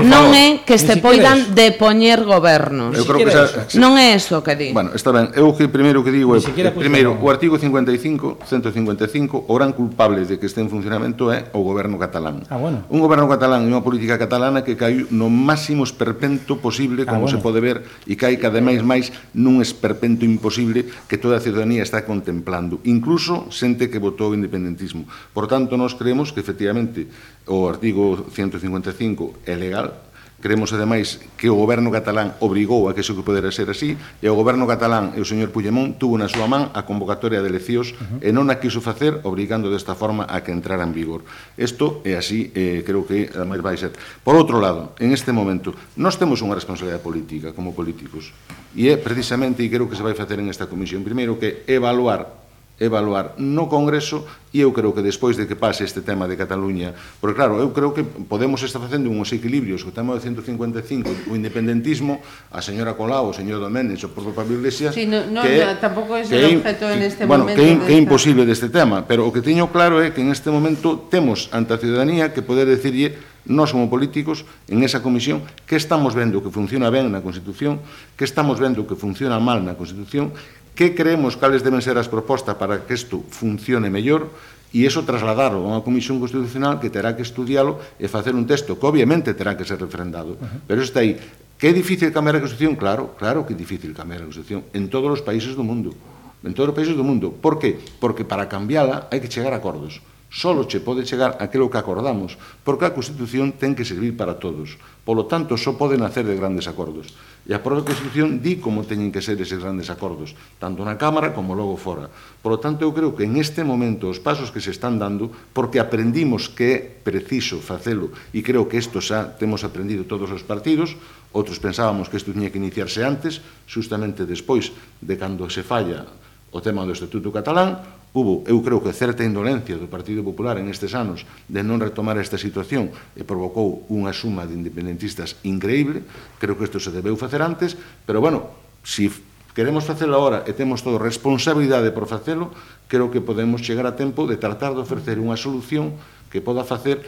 [0.09, 2.97] non é que se poidan depoñer gobernos.
[2.97, 3.45] Eu creo que xa,
[3.77, 4.73] non é eso que di.
[4.73, 5.29] Bueno, está ben.
[5.37, 6.41] Eu que primeiro que digo é
[6.73, 11.61] primeiro o artigo 55, 155, o gran culpable de que este en funcionamento é o
[11.61, 12.49] goberno catalán.
[12.49, 12.89] Ah, bueno.
[12.89, 17.29] Un goberno catalán e unha política catalana que caiu no máximo esperpento posible, como ah,
[17.29, 17.37] bueno.
[17.37, 21.85] se pode ver, e cai cada máis máis nun esperpento imposible que toda a ciudadanía
[21.85, 25.05] está contemplando, incluso xente que votou independentismo.
[25.37, 27.07] Por tanto, nós creemos que efectivamente
[27.47, 30.08] o artigo 155 é legal,
[30.39, 34.31] Creemos, ademais, que o goberno catalán obrigou a que iso que podera ser así e
[34.31, 37.91] o goberno catalán e o señor Puigdemont tuvo na súa man a convocatoria de eleccións
[37.99, 38.23] uh -huh.
[38.23, 41.27] e non a quiso facer obrigando desta forma a que entrara en vigor.
[41.59, 43.91] Isto é así, eh, creo que ademais vai ser.
[44.23, 48.31] Por outro lado, en este momento, nós temos unha responsabilidade política como políticos
[48.79, 52.38] e é precisamente, e creo que se vai facer en esta comisión, primeiro que evaluar
[52.79, 54.25] evaluar no Congreso
[54.55, 57.75] e eu creo que despois de que pase este tema de Cataluña, porque claro, eu
[57.75, 62.97] creo que podemos estar facendo uns equilibrios o tema do 155, o independentismo, a señora
[62.97, 66.25] Colau, o señor Doménez o propio Pablo Iglesias, sí, no, no, que, no, tampouco é
[66.25, 67.61] o objeto en este bueno, momento.
[67.61, 70.33] Bueno, que, que é imposible deste tema, pero o que teño claro é que en
[70.33, 73.19] este momento temos ante a ciudadanía que poder decirlle
[73.49, 77.81] nós como políticos en esa comisión que estamos vendo que funciona ben na Constitución,
[78.15, 80.37] que estamos vendo que funciona mal na Constitución,
[80.79, 84.31] que creemos cales deben ser as propostas para que isto funcione mellor
[84.71, 88.79] e iso trasladarlo a unha comisión constitucional que terá que estudialo e facer un texto
[88.79, 90.39] que obviamente terá que ser refrendado.
[90.39, 90.59] Uh -huh.
[90.71, 91.19] Pero está aí.
[91.59, 92.79] Que é difícil cambiar a Constitución?
[92.79, 95.99] Claro, claro que é difícil cambiar a Constitución en todos os países do mundo.
[96.47, 97.35] En todos os países do mundo.
[97.35, 97.83] Por que?
[97.99, 99.99] Porque para cambiala hai que chegar a acordos.
[99.99, 104.37] Uh Solo che pode chegar aquilo que acordamos, porque a Constitución ten que servir para
[104.37, 104.77] todos.
[105.01, 107.17] Polo tanto, só pode nacer de grandes acordos.
[107.49, 111.33] E a propia Constitución di como teñen que ser eses grandes acordos, tanto na Cámara
[111.33, 112.13] como logo fora.
[112.45, 115.33] Por lo tanto, eu creo que en este momento os pasos que se están dando,
[115.57, 120.45] porque aprendimos que é preciso facelo, e creo que isto xa temos aprendido todos os
[120.45, 120.93] partidos,
[121.33, 126.05] outros pensábamos que isto tiña que iniciarse antes, justamente despois de cando se falla
[126.53, 127.85] o tema do Estatuto Catalán,
[128.17, 132.17] hubo, eu creo que certa indolencia do Partido Popular en estes anos de non retomar
[132.17, 136.03] esta situación e provocou unha suma de independentistas increíble,
[136.41, 137.77] creo que isto se debeu facer antes,
[138.09, 138.49] pero bueno,
[138.81, 139.29] se si
[139.59, 142.55] queremos facelo agora e temos todo responsabilidade por facelo,
[142.87, 145.99] creo que podemos chegar a tempo de tratar de ofrecer unha solución
[146.33, 147.03] que poda facer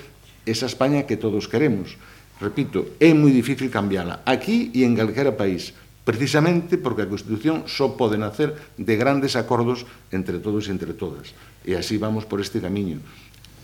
[0.45, 1.95] esa España que todos queremos.
[2.43, 7.95] Repito, é moi difícil cambiala, aquí e en calquera país, precisamente porque a Constitución só
[7.95, 11.37] pode nacer de grandes acordos entre todos e entre todas.
[11.65, 13.05] E así vamos por este camiño.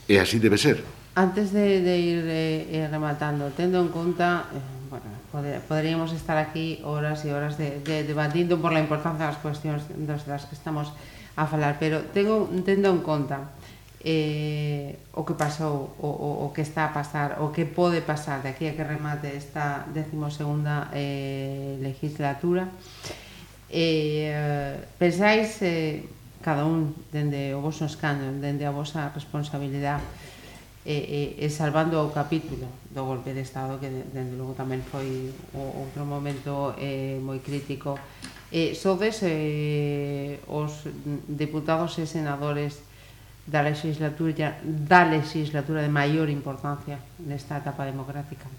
[0.06, 0.84] E así debe ser.
[1.16, 4.60] Antes de, de ir eh, eh rematando, tendo en conta, eh,
[4.92, 9.40] bueno, poder, poderíamos estar aquí horas e horas de, de, debatindo por la importancia das
[9.40, 10.92] cuestións das, que estamos
[11.36, 13.55] a falar, pero tengo, tendo en conta
[14.06, 18.38] eh, o que pasou, o, o, o que está a pasar, o que pode pasar
[18.38, 22.70] de aquí a que remate esta 12ª eh, legislatura.
[23.66, 26.06] Eh, pensáis, eh,
[26.38, 30.06] cada un, dende o vosso escano, dende a vosa responsabilidade,
[30.86, 35.34] e, e, e salvando o capítulo do golpe de Estado que dende logo tamén foi
[35.50, 37.98] o, outro momento eh, moi crítico
[38.54, 40.86] eh, sodes eh, os
[41.26, 42.85] diputados e senadores
[43.46, 48.50] da legislatura, da legislatura de maior importancia nesta etapa democrática.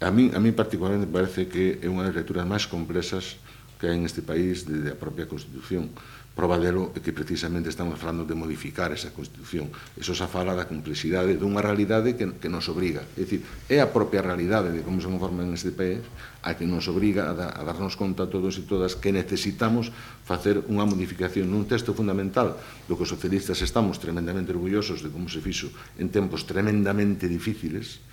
[0.00, 3.36] A min, a min particularmente parece que é unha das lecturas máis complexas
[3.76, 5.92] que hai neste país desde a propia Constitución
[6.36, 9.72] probadero é que precisamente estamos falando de modificar esa Constitución.
[9.96, 13.08] Eso xa fala da complexidade dunha realidade que, que nos obriga.
[13.16, 13.40] É dicir,
[13.72, 16.04] é a propia realidade de como se conforman este país
[16.44, 19.88] a que nos obriga a, da, a darnos conta todos e todas que necesitamos
[20.28, 25.32] facer unha modificación nun texto fundamental do que os socialistas estamos tremendamente orgullosos de como
[25.32, 28.04] se fixo en tempos tremendamente difíciles,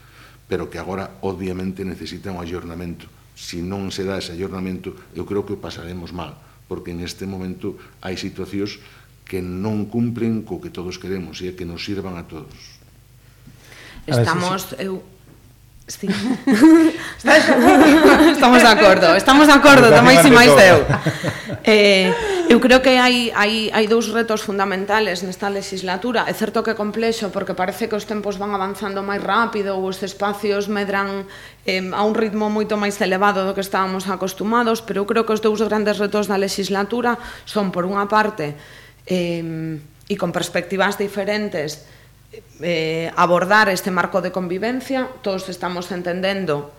[0.47, 3.03] pero que agora obviamente necesita un ayornamento.
[3.36, 7.28] Se si non se dá ese ayornamento, eu creo que o pasaremos mal porque neste
[7.28, 8.80] momento hai situacións
[9.24, 12.80] que non cumpren co que todos queremos e que nos sirvan a todos.
[14.03, 14.99] Estamos, eu,
[15.88, 16.07] Sí.
[18.32, 20.80] estamos de acordo, estamos de acordo, tamén si máis eu.
[21.64, 22.11] Eh,
[22.53, 26.29] Eu creo que hai, hai, hai dous retos fundamentales nesta legislatura.
[26.29, 29.89] É certo que é complexo porque parece que os tempos van avanzando máis rápido ou
[29.89, 31.25] os espacios medran
[31.65, 35.33] eh, a un ritmo moito máis elevado do que estábamos acostumados, pero eu creo que
[35.33, 38.53] os dous grandes retos da legislatura son, por unha parte,
[39.09, 41.89] eh, e con perspectivas diferentes,
[42.61, 45.09] eh, abordar este marco de convivencia.
[45.25, 46.69] Todos estamos entendendo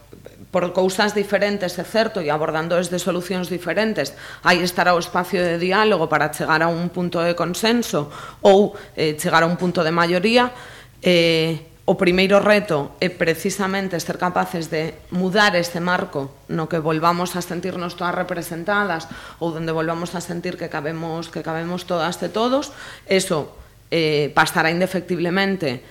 [0.55, 4.15] por cousas diferentes, é certo, e abordando desde solucións diferentes.
[4.47, 8.07] Aí estará o espacio de diálogo para chegar a un punto de consenso
[8.39, 10.55] ou eh, chegar a un punto de maioría.
[11.03, 17.35] Eh, o primeiro reto é precisamente ser capaces de mudar este marco no que volvamos
[17.35, 19.11] a sentirnos todas representadas
[19.43, 22.71] ou donde volvamos a sentir que cabemos que cabemos todas e todos.
[23.11, 23.59] Eso
[23.91, 25.83] eh, pasará indefectiblemente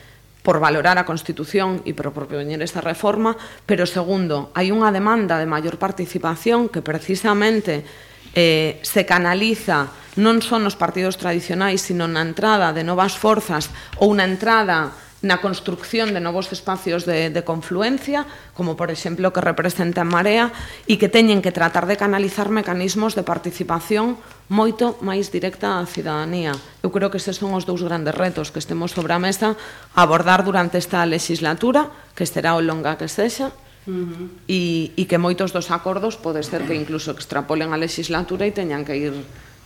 [0.43, 3.33] por valorar a Constitución e por propoñer esta reforma,
[3.63, 7.87] pero segundo, hai unha demanda de maior participación que precisamente
[8.35, 9.89] eh, se canaliza
[10.19, 15.39] non son nos partidos tradicionais, sino na entrada de novas forzas ou na entrada na
[15.39, 20.51] construcción de novos espacios de, de confluencia, como por exemplo que representa Marea,
[20.85, 24.19] e que teñen que tratar de canalizar mecanismos de participación
[24.51, 26.55] moito máis directa á cidadanía.
[26.83, 29.55] Eu creo que estes son os dous grandes retos que estemos sobre a mesa
[29.95, 33.51] a abordar durante esta legislatura, que será o longa que sexa,
[33.83, 34.27] Uh -huh.
[34.47, 38.87] e, e que moitos dos acordos pode ser que incluso extrapolen a legislatura e teñan
[38.87, 39.11] que ir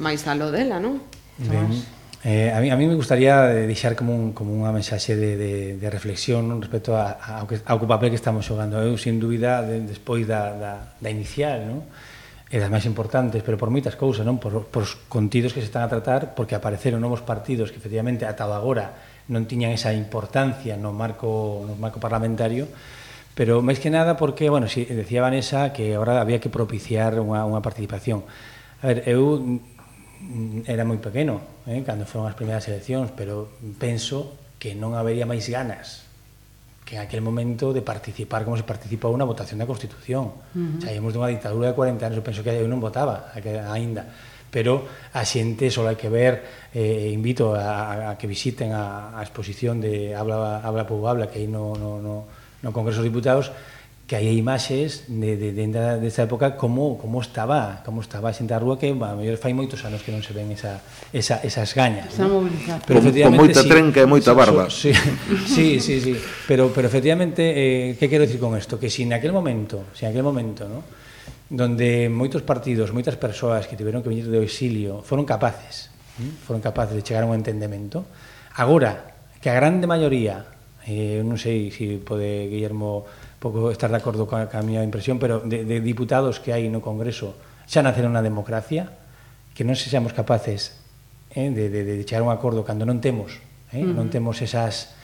[0.01, 1.05] máis alo dela, non?
[1.37, 1.69] Ben,
[2.25, 5.37] eh, a, mí, a mí me gustaría eh, deixar como, un, como unha mensaxe de,
[5.37, 6.57] de, de reflexión non?
[6.65, 8.81] respecto a, a, ao, que, ao papel que estamos xogando.
[8.81, 11.85] Eu, sin dúbida, de, despois da, da, da inicial, non?
[12.47, 14.39] e das máis importantes, pero por moitas cousas, non?
[14.39, 18.23] Por, por os contidos que se están a tratar, porque apareceron novos partidos que efectivamente
[18.23, 18.95] ata agora
[19.27, 22.71] non tiñan esa importancia no marco, no marco parlamentario,
[23.35, 27.43] pero máis que nada porque, bueno, si, decía Vanessa que agora había que propiciar unha,
[27.43, 28.23] unha participación.
[28.79, 34.39] A ver, eu mm, era moi pequeno, eh, cando foron as primeiras eleccións, pero penso
[34.55, 36.06] que non habería máis ganas
[36.87, 40.31] que en aquel momento de participar como se participa unha votación da Constitución.
[40.55, 40.79] Uh -huh.
[40.79, 44.07] Saímos dunha ditadura de 40 anos, eu penso que aí non votaba, aínda.
[44.47, 49.19] Pero a xente só hai que ver, eh, invito a, a que visiten a, a
[49.19, 52.23] exposición de Habla, Habla Pou Habla, que aí no, no, no,
[52.63, 53.51] no Congreso dos Diputados,
[54.07, 55.67] que aí hai imaxes de, de, de,
[55.99, 59.51] desa época como, como estaba como estaba a xente a rúa que a mellor fai
[59.51, 60.79] moitos anos que non se ven esa,
[61.11, 62.47] esa, esas gañas esa ¿no?
[62.87, 64.71] pero con, con moita sí, trenca e moita barba.
[64.71, 64.95] sí,
[65.43, 66.13] sí, sí, sí, sí.
[66.47, 68.79] Pero, pero efectivamente eh, que quero dicir con isto?
[68.79, 70.87] Que si en aquel momento si en aquel momento ¿no?
[71.51, 75.91] donde moitos partidos moitas persoas que tiveron que venir do exilio foron capaces
[76.47, 78.07] foron capaces de chegar a un entendemento.
[78.55, 80.47] Agora que a grande maioría
[80.87, 83.03] eh, non sei se si pode Guillermo
[83.37, 86.81] pouco estar de acordo ca, ca miña impresión, pero de, de diputados que hai no
[86.81, 87.37] Congreso
[87.69, 88.89] xa naceron na democracia,
[89.53, 90.79] que non se seamos capaces
[91.35, 93.37] eh, de, de, de chegar un acordo cando non temos,
[93.73, 93.93] eh, uh -huh.
[93.93, 94.97] non temos esas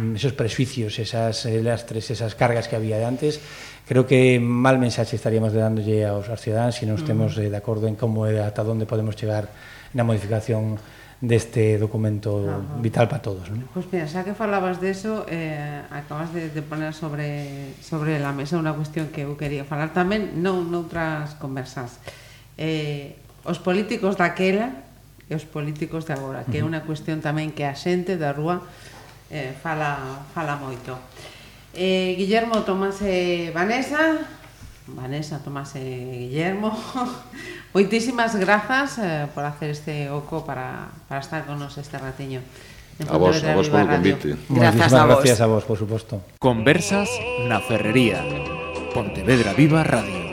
[0.00, 3.38] mm, esos presuicios, esas lastres, esas cargas que había de antes,
[3.86, 7.52] creo que mal mensaxe estaríamos dándolle aos, aos cidadáns se non estemos uh -huh.
[7.52, 9.46] de acordo en como e eh, ata onde podemos chegar
[9.94, 10.80] na modificación
[11.20, 12.80] deste documento Ajá.
[12.82, 13.48] vital para todos.
[13.50, 13.64] ¿no?
[13.72, 18.36] Pois pues mira, xa que falabas deso, eh, acabas de, de poner sobre, sobre la
[18.36, 21.96] mesa unha cuestión que eu quería falar tamén non noutras conversas.
[22.60, 23.16] Eh,
[23.48, 24.84] os políticos daquela
[25.26, 28.60] e os políticos de agora, que é unha cuestión tamén que a xente da rúa
[29.32, 31.00] eh, fala, fala moito.
[31.72, 34.20] Eh, Guillermo Tomás e Vanessa,
[34.86, 36.70] Vanessa Tomás e Guillermo,
[37.76, 42.40] Moitísimas grazas eh, por hacer este oco para, para estar con nos este ratiño.
[43.04, 44.32] A vos, a vos polo convite.
[44.48, 45.20] Gracias a vos.
[45.20, 46.24] Gracias a vos, por suposto.
[46.40, 47.12] Conversas
[47.44, 48.24] na Ferrería.
[48.96, 50.25] Pontevedra Viva Radio.